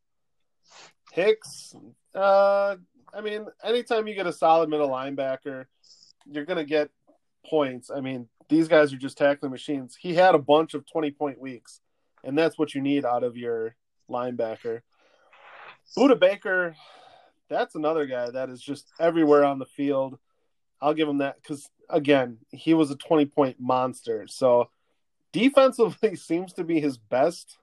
Hicks, 1.11 1.75
uh, 2.15 2.75
I 3.13 3.21
mean, 3.21 3.47
anytime 3.63 4.07
you 4.07 4.15
get 4.15 4.27
a 4.27 4.33
solid 4.33 4.69
middle 4.69 4.89
linebacker, 4.89 5.65
you're 6.25 6.45
going 6.45 6.57
to 6.57 6.65
get 6.65 6.89
points. 7.45 7.91
I 7.93 8.01
mean, 8.01 8.27
these 8.49 8.67
guys 8.67 8.93
are 8.93 8.97
just 8.97 9.17
tackling 9.17 9.51
machines. 9.51 9.97
He 9.99 10.13
had 10.13 10.35
a 10.35 10.39
bunch 10.39 10.73
of 10.73 10.85
20 10.85 11.11
point 11.11 11.39
weeks, 11.39 11.81
and 12.23 12.37
that's 12.37 12.57
what 12.57 12.73
you 12.73 12.81
need 12.81 13.05
out 13.05 13.23
of 13.23 13.37
your 13.37 13.75
linebacker. 14.09 14.81
Budda 15.97 16.19
Baker, 16.19 16.75
that's 17.49 17.75
another 17.75 18.05
guy 18.05 18.29
that 18.31 18.49
is 18.49 18.61
just 18.61 18.87
everywhere 18.99 19.43
on 19.43 19.59
the 19.59 19.65
field. 19.65 20.17
I'll 20.81 20.93
give 20.93 21.07
him 21.07 21.19
that 21.19 21.35
because, 21.41 21.69
again, 21.91 22.37
he 22.51 22.73
was 22.73 22.91
a 22.91 22.95
20 22.95 23.25
point 23.25 23.57
monster. 23.59 24.25
So 24.27 24.69
defensively 25.31 26.15
seems 26.15 26.53
to 26.53 26.63
be 26.63 26.79
his 26.79 26.97
best 26.97 27.57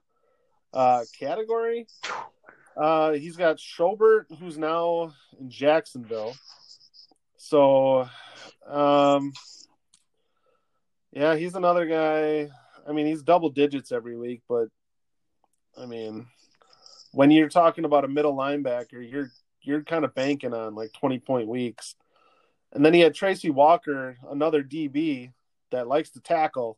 uh, 0.73 1.03
category. 1.19 1.87
Uh, 2.77 3.13
he's 3.13 3.35
got 3.35 3.57
Schobert, 3.57 4.25
who's 4.39 4.57
now 4.57 5.13
in 5.39 5.49
Jacksonville. 5.49 6.35
So, 7.37 8.07
um, 8.67 9.33
yeah, 11.11 11.35
he's 11.35 11.55
another 11.55 11.85
guy. 11.85 12.49
I 12.87 12.91
mean, 12.93 13.05
he's 13.05 13.23
double 13.23 13.49
digits 13.49 13.91
every 13.91 14.17
week, 14.17 14.41
but 14.47 14.67
I 15.77 15.85
mean, 15.85 16.27
when 17.11 17.31
you're 17.31 17.49
talking 17.49 17.85
about 17.85 18.05
a 18.05 18.07
middle 18.07 18.35
linebacker, 18.35 19.09
you're 19.09 19.31
you're 19.61 19.83
kind 19.83 20.05
of 20.05 20.15
banking 20.15 20.53
on 20.53 20.75
like 20.75 20.93
20 20.93 21.19
point 21.19 21.47
weeks. 21.47 21.95
And 22.73 22.85
then 22.85 22.93
he 22.93 22.99
had 22.99 23.15
Tracy 23.15 23.49
Walker, 23.49 24.17
another 24.29 24.63
DB 24.63 25.31
that 25.71 25.87
likes 25.87 26.11
to 26.11 26.19
tackle. 26.19 26.77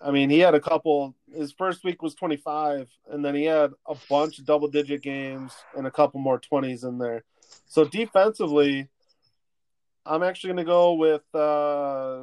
I 0.00 0.10
mean, 0.10 0.30
he 0.30 0.38
had 0.38 0.54
a 0.54 0.60
couple. 0.60 1.14
His 1.34 1.52
first 1.52 1.82
week 1.84 2.02
was 2.02 2.14
25, 2.14 2.88
and 3.10 3.24
then 3.24 3.34
he 3.34 3.44
had 3.44 3.72
a 3.86 3.96
bunch 4.08 4.38
of 4.38 4.44
double 4.44 4.68
digit 4.68 5.02
games 5.02 5.52
and 5.76 5.86
a 5.86 5.90
couple 5.90 6.20
more 6.20 6.38
20s 6.38 6.84
in 6.84 6.98
there. 6.98 7.24
So 7.66 7.84
defensively, 7.84 8.88
I'm 10.06 10.22
actually 10.22 10.48
going 10.48 10.64
to 10.64 10.70
go 10.70 10.94
with. 10.94 11.22
Uh, 11.34 12.22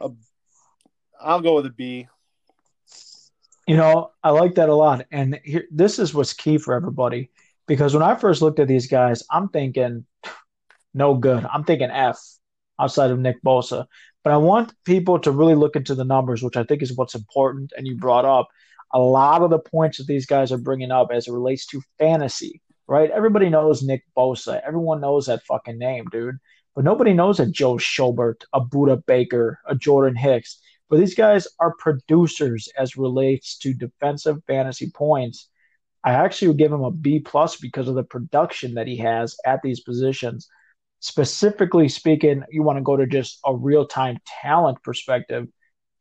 a, 0.00 0.10
I'll 1.20 1.40
go 1.40 1.54
with 1.54 1.66
a 1.66 1.70
B. 1.70 2.08
You 3.66 3.76
know, 3.76 4.10
I 4.22 4.30
like 4.30 4.56
that 4.56 4.68
a 4.68 4.74
lot. 4.74 5.06
And 5.10 5.40
here, 5.42 5.64
this 5.70 5.98
is 5.98 6.12
what's 6.12 6.34
key 6.34 6.58
for 6.58 6.74
everybody 6.74 7.30
because 7.66 7.94
when 7.94 8.02
I 8.02 8.14
first 8.14 8.42
looked 8.42 8.58
at 8.58 8.68
these 8.68 8.86
guys, 8.86 9.22
I'm 9.30 9.48
thinking 9.48 10.04
no 10.94 11.14
good. 11.14 11.44
I'm 11.52 11.64
thinking 11.64 11.90
F 11.90 12.18
outside 12.80 13.10
of 13.10 13.18
Nick 13.18 13.42
Bosa. 13.42 13.86
But 14.22 14.32
I 14.32 14.38
want 14.38 14.72
people 14.84 15.18
to 15.20 15.30
really 15.30 15.54
look 15.54 15.76
into 15.76 15.94
the 15.94 16.04
numbers, 16.04 16.42
which 16.42 16.56
I 16.56 16.64
think 16.64 16.82
is 16.82 16.96
what's 16.96 17.14
important. 17.14 17.72
And 17.76 17.86
you 17.86 17.96
brought 17.96 18.24
up 18.24 18.48
a 18.92 18.98
lot 18.98 19.42
of 19.42 19.50
the 19.50 19.58
points 19.58 19.98
that 19.98 20.06
these 20.06 20.24
guys 20.24 20.50
are 20.50 20.58
bringing 20.58 20.90
up 20.90 21.10
as 21.12 21.28
it 21.28 21.32
relates 21.32 21.66
to 21.66 21.82
fantasy, 21.98 22.62
right? 22.86 23.10
Everybody 23.10 23.50
knows 23.50 23.82
Nick 23.82 24.04
Bosa. 24.16 24.62
Everyone 24.66 25.00
knows 25.00 25.26
that 25.26 25.44
fucking 25.44 25.78
name, 25.78 26.06
dude. 26.10 26.36
But 26.74 26.84
nobody 26.84 27.12
knows 27.12 27.38
a 27.38 27.46
Joe 27.46 27.74
Schobert, 27.74 28.42
a 28.52 28.60
Budda 28.60 29.04
Baker, 29.06 29.60
a 29.66 29.74
Jordan 29.74 30.16
Hicks. 30.16 30.60
But 30.88 30.98
these 30.98 31.14
guys 31.14 31.46
are 31.60 31.74
producers 31.78 32.68
as 32.78 32.96
relates 32.96 33.58
to 33.58 33.74
defensive 33.74 34.42
fantasy 34.46 34.90
points. 34.90 35.48
I 36.02 36.12
actually 36.12 36.48
would 36.48 36.58
give 36.58 36.72
him 36.72 36.82
a 36.82 36.90
B 36.90 37.20
plus 37.20 37.56
because 37.56 37.88
of 37.88 37.94
the 37.94 38.04
production 38.04 38.74
that 38.74 38.86
he 38.86 38.96
has 38.98 39.36
at 39.46 39.60
these 39.62 39.80
positions. 39.80 40.48
Specifically 41.04 41.86
speaking, 41.90 42.44
you 42.50 42.62
want 42.62 42.78
to 42.78 42.82
go 42.82 42.96
to 42.96 43.06
just 43.06 43.38
a 43.44 43.54
real 43.54 43.86
time 43.86 44.16
talent 44.40 44.82
perspective. 44.82 45.46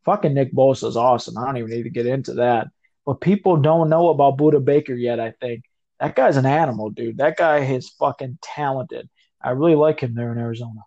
Fucking 0.05 0.33
Nick 0.33 0.53
Bosa 0.53 0.87
is 0.87 0.95
awesome. 0.95 1.37
I 1.37 1.43
don't 1.43 1.57
even 1.57 1.71
need 1.71 1.83
to 1.83 1.89
get 1.89 2.05
into 2.05 2.35
that. 2.35 2.67
But 3.05 3.19
people 3.19 3.57
don't 3.57 3.89
know 3.89 4.07
about 4.07 4.37
Budda 4.37 4.63
Baker 4.63 4.93
yet, 4.93 5.19
I 5.19 5.31
think. 5.41 5.65
That 5.99 6.15
guy's 6.15 6.37
an 6.37 6.45
animal, 6.45 6.89
dude. 6.89 7.17
That 7.17 7.35
guy 7.35 7.65
is 7.65 7.89
fucking 7.89 8.39
talented. 8.41 9.09
I 9.41 9.49
really 9.49 9.75
like 9.75 9.99
him 9.99 10.15
there 10.15 10.31
in 10.31 10.37
Arizona. 10.37 10.79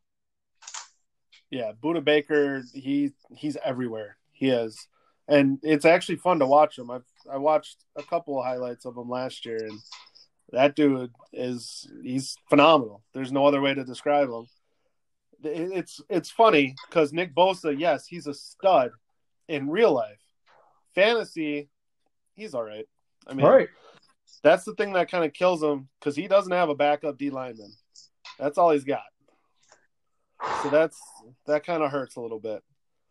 Yeah, 1.50 1.72
Budda 1.78 2.02
Baker, 2.02 2.62
he 2.72 3.12
he's 3.36 3.58
everywhere. 3.62 4.16
He 4.32 4.48
is, 4.48 4.88
and 5.28 5.58
it's 5.62 5.84
actually 5.84 6.16
fun 6.16 6.38
to 6.38 6.46
watch 6.46 6.78
him. 6.78 6.90
I've 6.90 7.04
I 7.30 7.36
watched 7.36 7.84
a 7.96 8.02
couple 8.02 8.38
of 8.38 8.46
highlights 8.46 8.86
of 8.86 8.96
him 8.96 9.10
last 9.10 9.44
year, 9.44 9.58
and 9.58 9.78
that 10.52 10.76
dude 10.76 11.10
is 11.32 11.88
he's 12.02 12.36
phenomenal. 12.48 13.02
There's 13.12 13.32
no 13.32 13.46
other 13.46 13.60
way 13.60 13.74
to 13.74 13.84
describe 13.84 14.28
him. 14.28 14.46
It's 15.42 16.00
it's 16.08 16.30
funny 16.30 16.74
because 16.88 17.12
Nick 17.12 17.34
Bosa, 17.34 17.78
yes, 17.78 18.06
he's 18.06 18.26
a 18.26 18.34
stud 18.34 18.90
in 19.48 19.68
real 19.68 19.92
life. 19.92 20.20
Fantasy, 20.94 21.68
he's 22.34 22.54
all 22.54 22.62
right. 22.62 22.86
I 23.26 23.34
mean, 23.34 23.44
All 23.44 23.52
right. 23.52 23.68
that's 24.42 24.64
the 24.64 24.74
thing 24.74 24.92
that 24.94 25.10
kind 25.10 25.24
of 25.24 25.32
kills 25.32 25.62
him 25.62 25.88
because 26.00 26.16
he 26.16 26.26
doesn't 26.28 26.52
have 26.52 26.68
a 26.68 26.74
backup 26.74 27.18
D 27.18 27.30
lineman. 27.30 27.72
That's 28.38 28.56
all 28.56 28.70
he's 28.70 28.84
got. 28.84 29.02
So 30.62 30.70
that's 30.70 31.00
that 31.46 31.64
kind 31.64 31.82
of 31.82 31.90
hurts 31.90 32.16
a 32.16 32.20
little 32.20 32.40
bit. 32.40 32.62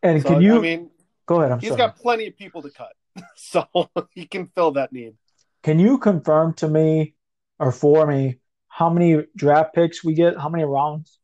And 0.02 0.22
So, 0.22 0.28
can 0.30 0.40
you 0.40 0.56
I 0.58 0.60
mean, 0.60 0.90
go 1.26 1.40
ahead? 1.40 1.52
I'm 1.52 1.60
he's 1.60 1.70
sorry. 1.70 1.78
got 1.78 1.96
plenty 1.96 2.26
of 2.28 2.36
people 2.36 2.62
to 2.62 2.70
cut, 2.70 2.92
so 3.36 3.66
he 4.14 4.26
can 4.26 4.46
fill 4.46 4.72
that 4.72 4.92
need. 4.92 5.14
Can 5.62 5.78
you 5.78 5.98
confirm 5.98 6.54
to 6.54 6.68
me 6.68 7.14
or 7.58 7.72
for 7.72 8.06
me 8.06 8.38
how 8.68 8.90
many 8.90 9.24
draft 9.34 9.74
picks 9.74 10.04
we 10.04 10.14
get? 10.14 10.38
How 10.38 10.48
many 10.48 10.64
rounds? 10.64 11.18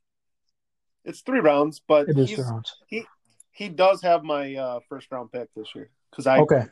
It's 1.05 1.21
three 1.21 1.41
rounds, 1.41 1.81
but 1.87 2.09
It 2.09 2.19
is 2.19 2.33
three 2.33 2.45
rounds. 2.45 2.75
he 3.51 3.69
does 3.69 4.03
have 4.03 4.23
my 4.25 4.55
uh, 4.55 4.81
first 4.89 5.09
round 5.11 5.31
pick 5.33 5.49
this 5.55 5.75
year 5.75 5.91
because 6.11 6.27
I 6.27 6.39
Okay. 6.39 6.65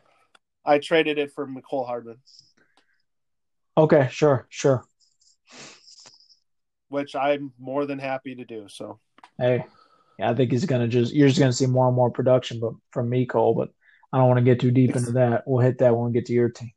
I 0.64 0.78
traded 0.78 1.18
it 1.18 1.32
for 1.32 1.46
Mecole 1.46 1.86
Hardman, 1.86 2.18
Okay. 3.76 4.08
Sure. 4.10 4.46
Sure. 4.50 4.84
which 6.88 7.14
I'm 7.14 7.52
more 7.58 7.86
than 7.86 7.98
happy 7.98 8.34
to 8.34 8.44
do. 8.44 8.66
So 8.68 8.98
Hey, 9.38 9.64
yeah, 10.18 10.30
I 10.30 10.34
think 10.34 10.50
he's 10.50 10.66
gonna 10.66 10.88
just 10.88 11.14
you're 11.14 11.28
just 11.28 11.40
gonna 11.40 11.52
see 11.52 11.66
more 11.66 11.86
and 11.86 11.96
more 11.96 12.10
production, 12.10 12.60
but 12.60 12.72
from 12.90 13.08
me, 13.08 13.26
Cole. 13.26 13.54
But 13.54 13.70
I 14.12 14.18
don't 14.18 14.28
want 14.28 14.38
to 14.38 14.44
get 14.44 14.60
too 14.60 14.70
deep 14.70 14.96
into 14.96 15.12
that. 15.12 15.44
We'll 15.46 15.64
hit 15.64 15.78
that 15.78 15.96
when 15.96 16.06
we 16.06 16.12
get 16.12 16.26
to 16.26 16.32
your 16.32 16.50
team. 16.50 16.72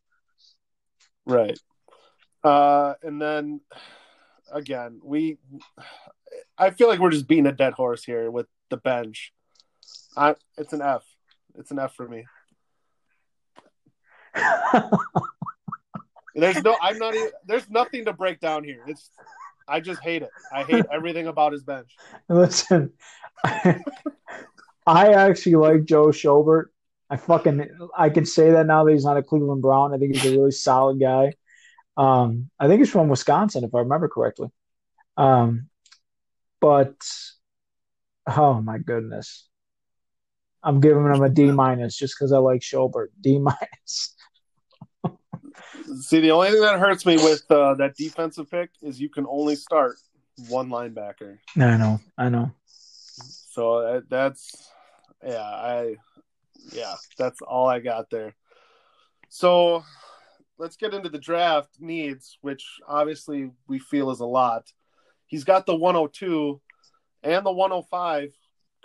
right, 1.26 1.58
uh, 2.43 2.93
and 3.01 3.21
then 3.21 3.62
again 4.51 4.99
we, 5.03 5.38
I 6.58 6.71
feel 6.71 6.88
like 6.88 6.99
we're 6.99 7.12
just 7.12 7.27
beating 7.27 7.47
a 7.47 7.51
dead 7.51 7.73
horse 7.73 8.03
here 8.03 8.29
with 8.32 8.47
the 8.69 8.77
bench. 8.77 9.34
I 10.15 10.36
it's 10.58 10.73
an 10.73 10.82
F. 10.82 11.03
It's 11.56 11.71
an 11.71 11.79
F 11.79 11.95
for 11.95 12.08
me. 12.08 12.25
There's 16.36 16.63
no. 16.63 16.75
I'm 16.82 16.97
not. 16.97 17.13
Even, 17.13 17.29
there's 17.45 17.69
nothing 17.69 18.06
to 18.06 18.13
break 18.13 18.39
down 18.39 18.63
here. 18.63 18.84
It's. 18.88 19.10
I 19.67 19.79
just 19.79 20.01
hate 20.01 20.23
it. 20.23 20.29
I 20.53 20.63
hate 20.63 20.86
everything 20.91 21.27
about 21.27 21.53
his 21.53 21.63
bench. 21.63 21.95
Listen, 22.27 22.91
I 23.43 23.75
actually 24.88 25.56
like 25.56 25.86
Joe 25.86 26.08
Schobert. 26.08 26.65
I 27.10 27.17
fucking 27.17 27.69
I 27.97 28.10
can 28.10 28.25
say 28.25 28.51
that 28.51 28.65
now 28.65 28.84
that 28.84 28.91
he's 28.91 29.06
not 29.06 29.17
a 29.17 29.23
Cleveland 29.23 29.62
Brown. 29.62 29.93
I 29.93 29.97
think 29.97 30.15
he's 30.15 30.25
a 30.25 30.32
really 30.32 30.51
solid 30.51 30.99
guy. 30.99 31.34
Um, 31.95 32.49
I 32.60 32.67
think 32.67 32.79
he's 32.79 32.91
from 32.91 33.10
Wisconsin, 33.10 33.63
if 33.63 33.73
I 33.75 33.79
remember 33.79 34.08
correctly. 34.08 34.49
Um, 35.17 35.69
but 36.60 36.95
oh 38.27 38.62
my 38.62 38.77
goodness, 38.77 39.47
I'm 40.63 40.79
giving 40.79 41.06
him 41.06 41.21
a 41.21 41.29
D 41.29 41.51
minus 41.51 41.97
just 41.97 42.15
because 42.17 42.32
I 42.32 42.38
like 42.38 42.62
Schobert. 42.62 43.08
D 43.19 43.38
minus. 43.39 44.15
See, 46.01 46.19
the 46.19 46.32
only 46.32 46.51
thing 46.51 46.62
that 46.62 46.79
hurts 46.79 47.06
me 47.06 47.17
with 47.17 47.43
uh, 47.51 47.75
that 47.75 47.95
defensive 47.95 48.49
pick 48.49 48.71
is 48.82 48.99
you 48.99 49.10
can 49.10 49.25
only 49.27 49.56
start 49.56 49.97
one 50.47 50.69
linebacker. 50.69 51.38
I 51.58 51.77
know, 51.77 51.99
I 52.17 52.29
know. 52.29 52.51
So 53.51 53.77
uh, 53.77 54.01
that's 54.10 54.69
yeah, 55.23 55.41
I 55.41 55.95
yeah, 56.71 56.95
that's 57.17 57.41
all 57.41 57.67
I 57.67 57.79
got 57.79 58.10
there. 58.10 58.34
So 59.29 59.84
let's 60.63 60.78
get 60.78 60.93
into 60.93 61.10
the 61.10 61.19
draft 61.19 61.71
needs, 61.82 62.38
which 62.39 62.65
obviously 62.88 63.52
we 63.67 63.80
feel 63.80 64.12
is 64.12 64.21
a 64.21 64.26
lot. 64.26 64.71
He's 65.26 65.43
got 65.43 65.65
the 65.65 65.76
102 65.76 66.62
and 67.21 67.45
the 67.45 67.52
105, 67.52 68.34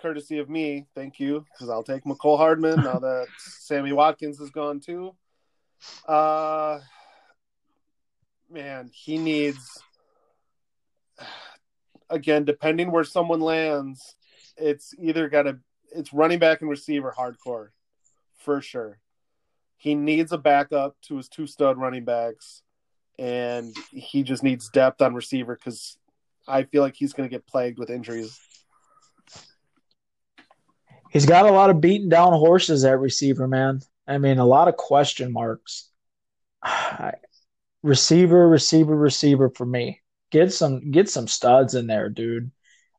courtesy 0.01 0.39
of 0.39 0.49
me. 0.49 0.87
Thank 0.93 1.21
you, 1.21 1.45
because 1.53 1.69
I'll 1.69 1.83
take 1.83 2.03
Mecole 2.03 2.37
Hardman 2.37 2.83
now 2.83 2.99
that 2.99 3.27
Sammy 3.37 3.93
Watkins 3.93 4.41
is 4.41 4.49
gone 4.49 4.81
too. 4.81 5.15
Uh, 6.05 6.79
man, 8.51 8.89
he 8.93 9.17
needs 9.17 9.81
again, 12.09 12.43
depending 12.43 12.91
where 12.91 13.05
someone 13.05 13.39
lands, 13.39 14.17
it's 14.57 14.93
either 14.99 15.29
got 15.29 15.43
to 15.43 15.59
it's 15.95 16.11
running 16.11 16.39
back 16.39 16.59
and 16.59 16.69
receiver 16.69 17.15
hardcore 17.17 17.69
for 18.35 18.61
sure. 18.61 18.99
He 19.79 19.95
needs 19.95 20.33
a 20.33 20.37
backup 20.37 20.97
to 21.03 21.15
his 21.15 21.29
two 21.29 21.47
stud 21.47 21.77
running 21.77 22.03
backs, 22.03 22.63
and 23.17 23.73
he 23.91 24.23
just 24.23 24.43
needs 24.43 24.69
depth 24.69 25.01
on 25.01 25.15
receiver 25.15 25.55
because 25.55 25.97
I 26.45 26.63
feel 26.63 26.83
like 26.83 26.95
he's 26.95 27.13
going 27.13 27.29
to 27.29 27.33
get 27.33 27.47
plagued 27.47 27.79
with 27.79 27.89
injuries. 27.89 28.37
He's 31.11 31.25
got 31.25 31.45
a 31.45 31.51
lot 31.51 31.69
of 31.69 31.79
beaten 31.79 32.09
down 32.09 32.33
horses 32.33 32.83
at 32.83 32.99
receiver, 32.99 33.47
man. 33.47 33.79
I 34.05 34.17
mean, 34.17 34.37
a 34.37 34.45
lot 34.45 34.67
of 34.67 34.75
question 34.75 35.31
marks. 35.31 35.89
receiver, 37.81 38.49
receiver, 38.49 38.95
receiver 38.95 39.49
for 39.55 39.65
me. 39.65 40.01
Get 40.29 40.51
some 40.51 40.91
get 40.91 41.09
some 41.09 41.27
studs 41.27 41.73
in 41.73 41.87
there, 41.87 42.09
dude. 42.09 42.51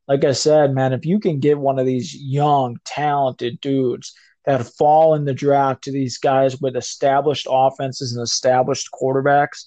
Like 0.07 0.23
I 0.25 0.31
said, 0.31 0.73
man, 0.73 0.93
if 0.93 1.05
you 1.05 1.19
can 1.19 1.39
get 1.39 1.59
one 1.59 1.77
of 1.77 1.85
these 1.85 2.15
young, 2.15 2.77
talented 2.85 3.61
dudes 3.61 4.15
that 4.45 4.65
fall 4.65 5.13
in 5.15 5.25
the 5.25 5.33
draft 5.33 5.83
to 5.83 5.91
these 5.91 6.17
guys 6.17 6.59
with 6.59 6.75
established 6.75 7.47
offenses 7.49 8.13
and 8.13 8.23
established 8.23 8.89
quarterbacks, 8.91 9.65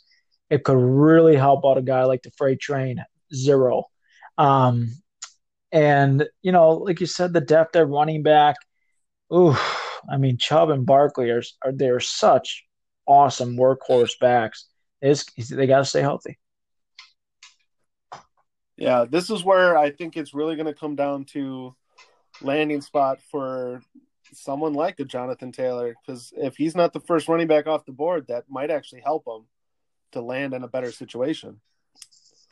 it 0.50 0.64
could 0.64 0.78
really 0.78 1.36
help 1.36 1.64
out 1.64 1.78
a 1.78 1.82
guy 1.82 2.04
like 2.04 2.22
the 2.22 2.32
freight 2.36 2.60
train 2.60 3.02
zero. 3.32 3.84
Um, 4.36 4.92
and 5.72 6.26
you 6.42 6.52
know, 6.52 6.70
like 6.70 7.00
you 7.00 7.06
said, 7.06 7.32
the 7.32 7.40
depth 7.40 7.76
at 7.76 7.88
running 7.88 8.22
back. 8.22 8.56
Ooh, 9.32 9.56
I 10.10 10.16
mean, 10.16 10.38
Chubb 10.38 10.70
and 10.70 10.86
Barkley 10.86 11.30
are, 11.30 11.42
are 11.64 11.72
they're 11.72 12.00
such 12.00 12.64
awesome 13.06 13.56
workhorse 13.56 14.18
backs. 14.20 14.66
It's, 15.00 15.24
they 15.50 15.66
got 15.66 15.78
to 15.78 15.84
stay 15.84 16.00
healthy. 16.00 16.38
Yeah, 18.76 19.04
this 19.08 19.30
is 19.30 19.44
where 19.44 19.76
I 19.76 19.90
think 19.90 20.16
it's 20.16 20.34
really 20.34 20.56
going 20.56 20.66
to 20.66 20.74
come 20.74 20.96
down 20.96 21.24
to 21.26 21.74
landing 22.40 22.80
spot 22.80 23.20
for 23.30 23.82
someone 24.36 24.74
like 24.74 25.00
a 25.00 25.04
Jonathan 25.04 25.52
Taylor 25.52 25.94
because 26.04 26.32
if 26.36 26.56
he's 26.56 26.76
not 26.76 26.92
the 26.92 27.00
first 27.00 27.28
running 27.28 27.46
back 27.46 27.66
off 27.66 27.84
the 27.84 27.92
board, 27.92 28.26
that 28.28 28.44
might 28.48 28.70
actually 28.70 29.00
help 29.00 29.26
him 29.26 29.46
to 30.12 30.20
land 30.20 30.54
in 30.54 30.62
a 30.62 30.68
better 30.68 30.92
situation. 30.92 31.60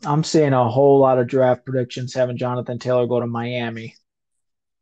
I'm 0.05 0.25
seeing 0.25 0.53
a 0.53 0.69
whole 0.69 0.99
lot 0.99 1.19
of 1.19 1.29
draft 1.29 1.65
predictions 1.65 2.15
having 2.15 2.37
Jonathan 2.37 2.79
Taylor 2.79 3.07
go 3.07 3.21
to 3.21 3.27
Miami. 3.27 3.95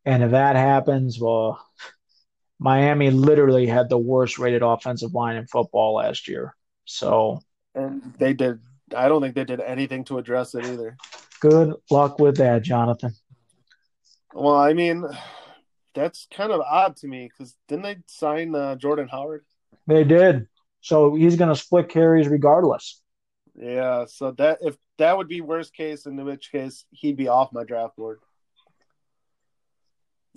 And 0.05 0.23
if 0.23 0.31
that 0.31 0.57
happens, 0.57 1.21
well, 1.21 1.65
Miami 2.59 3.11
literally 3.11 3.67
had 3.67 3.89
the 3.89 3.99
worst 3.99 4.39
rated 4.39 4.63
offensive 4.63 5.15
line 5.15 5.37
in 5.37 5.47
football 5.47 5.95
last 5.97 6.27
year. 6.29 6.55
So, 6.87 7.41
and 7.75 8.15
they 8.19 8.33
did, 8.33 8.61
I 8.97 9.09
don't 9.09 9.21
think 9.21 9.35
they 9.35 9.45
did 9.45 9.61
anything 9.61 10.05
to 10.05 10.19
address 10.19 10.55
it 10.55 10.67
either. 10.67 10.97
Good 11.41 11.75
luck 11.91 12.19
with 12.19 12.39
that, 12.39 12.63
Jonathan. 12.63 13.15
Well, 14.33 14.57
I 14.57 14.73
mean, 14.73 15.05
that's 15.95 16.27
kind 16.31 16.53
of 16.53 16.61
odd 16.61 16.97
to 16.97 17.09
me 17.09 17.29
because 17.29 17.57
didn't 17.69 17.83
they 17.83 17.97
sign 18.07 18.55
uh, 18.55 18.77
Jordan 18.77 19.09
Howard? 19.09 19.45
They 19.87 20.05
did. 20.05 20.49
So 20.81 21.15
he's 21.15 21.37
going 21.37 21.49
to 21.49 21.57
split 21.57 21.89
carries 21.89 22.29
regardless. 22.29 23.01
Yeah. 23.55 24.07
So 24.07 24.33
that 24.33 24.59
if 24.63 24.77
that 24.99 25.17
would 25.17 25.29
be 25.29 25.41
worst 25.41 25.75
case, 25.75 26.07
in 26.07 26.23
which 26.25 26.51
case 26.53 26.85
he'd 26.91 27.17
be 27.17 27.29
off 27.29 27.53
my 27.53 27.65
draft 27.65 27.97
board. 27.97 28.21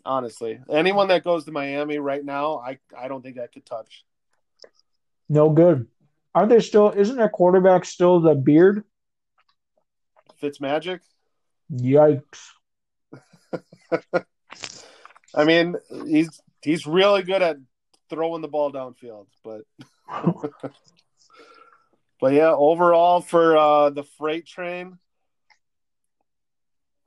Honestly, 0.05 0.59
anyone 0.69 1.07
that 1.07 1.23
goes 1.23 1.45
to 1.45 1.51
Miami 1.51 1.97
right 1.97 2.23
now, 2.23 2.57
I 2.57 2.77
I 2.97 3.07
don't 3.07 3.21
think 3.21 3.39
I 3.39 3.47
could 3.47 3.65
touch. 3.65 4.03
No 5.29 5.49
good. 5.49 5.87
Aren't 6.35 6.49
they 6.49 6.59
still? 6.59 6.89
Isn't 6.89 7.15
their 7.15 7.29
quarterback 7.29 7.85
still 7.85 8.19
the 8.19 8.35
beard? 8.35 8.83
Fitz 10.39 10.59
Magic. 10.59 11.01
Yikes. 11.71 12.49
I 15.33 15.45
mean, 15.45 15.75
he's 16.05 16.41
he's 16.61 16.85
really 16.85 17.23
good 17.23 17.41
at 17.41 17.57
throwing 18.09 18.41
the 18.41 18.47
ball 18.47 18.71
downfield, 18.71 19.27
but 19.43 19.61
but 22.19 22.33
yeah, 22.33 22.51
overall 22.51 23.21
for 23.21 23.57
uh, 23.57 23.89
the 23.89 24.03
freight 24.17 24.45
train. 24.45 24.97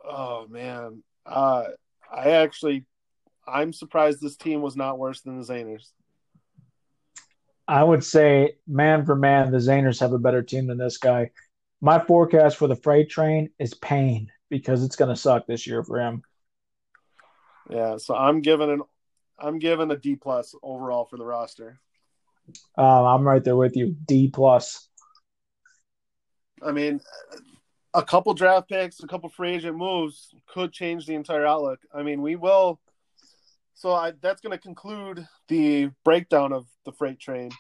Oh 0.05 0.47
man, 0.49 1.03
uh, 1.25 1.65
I 2.13 2.31
actually 2.33 2.85
I'm 3.47 3.73
surprised 3.73 4.21
this 4.21 4.37
team 4.37 4.63
was 4.63 4.77
not 4.77 4.99
worse 4.99 5.21
than 5.21 5.39
the 5.39 5.45
Zaners. 5.45 5.91
I 7.69 7.83
would 7.83 8.05
say, 8.05 8.57
man 8.69 9.05
for 9.05 9.17
man, 9.17 9.51
the 9.51 9.59
Zaners 9.59 10.01
have 10.01 10.13
a 10.13 10.19
better 10.19 10.43
team 10.43 10.69
than 10.69 10.79
this 10.79 10.99
guy 10.99 11.31
my 11.81 11.99
forecast 11.99 12.57
for 12.57 12.69
the 12.69 12.77
freight 12.77 13.11
train 13.11 13.51
is 13.59 13.75
pain 13.75 14.31
because 14.49 14.83
it's 14.83 14.97
going 14.97 15.11
to 15.11 15.21
suck 15.21 15.47
this 15.47 15.67
year 15.67 15.83
for 15.83 16.01
him. 16.01 16.23
Yeah, 17.69 17.97
so 17.97 18.15
I'm 18.15 18.41
giving 18.41 18.71
an 18.71 18.83
I'm 19.39 19.59
giving 19.59 19.91
a 19.91 19.97
D 19.97 20.17
plus 20.17 20.55
overall 20.63 21.05
for 21.05 21.17
the 21.17 21.25
roster. 21.25 21.79
Uh, 22.79 23.05
I'm 23.05 23.27
right 23.27 23.43
there 23.43 23.57
with 23.57 23.77
you. 23.77 23.97
D 24.07 24.29
plus. 24.33 24.89
I 26.63 26.73
mean, 26.73 27.01
a 27.93 28.03
couple 28.03 28.33
draft 28.35 28.69
picks, 28.69 29.03
a 29.03 29.07
couple 29.07 29.29
free 29.29 29.55
agent 29.55 29.77
moves 29.77 30.35
could 30.47 30.73
change 30.73 31.07
the 31.07 31.15
entire 31.15 31.45
outlook. 31.45 31.81
I 31.93 32.03
mean, 32.03 32.23
we 32.23 32.37
will. 32.37 32.81
So 33.75 33.93
I, 33.93 34.13
that's 34.23 34.41
going 34.41 34.53
to 34.57 34.63
conclude 34.63 35.27
the 35.49 35.91
breakdown 36.05 36.53
of 36.53 36.67
the 36.85 36.93
freight 36.93 37.19
train. 37.19 37.51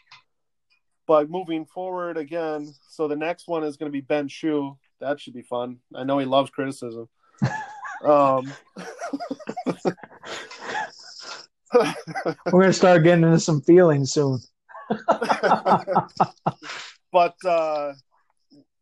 But 1.06 1.30
moving 1.30 1.66
forward 1.66 2.16
again, 2.16 2.72
so 2.88 3.06
the 3.06 3.16
next 3.16 3.46
one 3.46 3.64
is 3.64 3.76
going 3.76 3.90
to 3.90 3.96
be 3.96 4.00
Ben 4.00 4.28
Shu. 4.28 4.78
That 5.00 5.20
should 5.20 5.34
be 5.34 5.42
fun. 5.42 5.78
I 5.94 6.04
know 6.04 6.18
he 6.18 6.24
loves 6.24 6.50
criticism. 6.50 7.08
Um, 8.04 8.52
We're 12.46 12.50
going 12.50 12.66
to 12.66 12.72
start 12.72 13.02
getting 13.04 13.24
into 13.24 13.40
some 13.40 13.60
feelings 13.60 14.12
soon. 14.12 14.38
but 17.12 17.34
uh, 17.44 17.92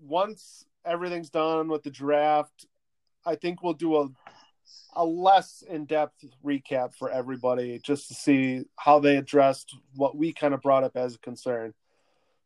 once 0.00 0.64
everything's 0.84 1.30
done 1.30 1.68
with 1.68 1.82
the 1.82 1.90
draft, 1.90 2.66
I 3.24 3.36
think 3.36 3.62
we'll 3.62 3.72
do 3.72 3.96
a 3.96 4.08
a 4.96 5.04
less 5.04 5.62
in-depth 5.68 6.24
recap 6.44 6.94
for 6.94 7.10
everybody 7.10 7.80
just 7.82 8.08
to 8.08 8.14
see 8.14 8.64
how 8.76 9.00
they 9.00 9.16
addressed 9.16 9.76
what 9.94 10.16
we 10.16 10.32
kind 10.32 10.54
of 10.54 10.62
brought 10.62 10.84
up 10.84 10.96
as 10.96 11.16
a 11.16 11.18
concern. 11.18 11.74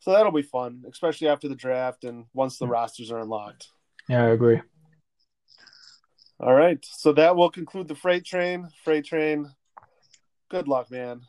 So 0.01 0.13
that'll 0.13 0.33
be 0.33 0.43
fun, 0.43 0.85
especially 0.91 1.29
after 1.29 1.49
the 1.49 1.55
draft 1.55 2.05
and 2.05 2.25
once 2.33 2.59
the 2.59 2.67
mm. 2.67 2.71
rosters 2.71 3.11
are 3.11 3.19
unlocked. 3.19 3.69
Yeah, 4.09 4.25
I 4.25 4.29
agree. 4.29 4.61
All 6.41 6.55
right. 6.55 6.79
So 6.83 7.13
that 7.15 7.37
will 7.37 7.51
conclude 7.51 7.89
the 7.89 7.95
freight 7.95 8.25
train. 8.25 8.69
Freight 8.85 9.05
train. 9.05 9.51
Good 10.51 10.69
luck, 10.69 10.91
man. 10.91 11.23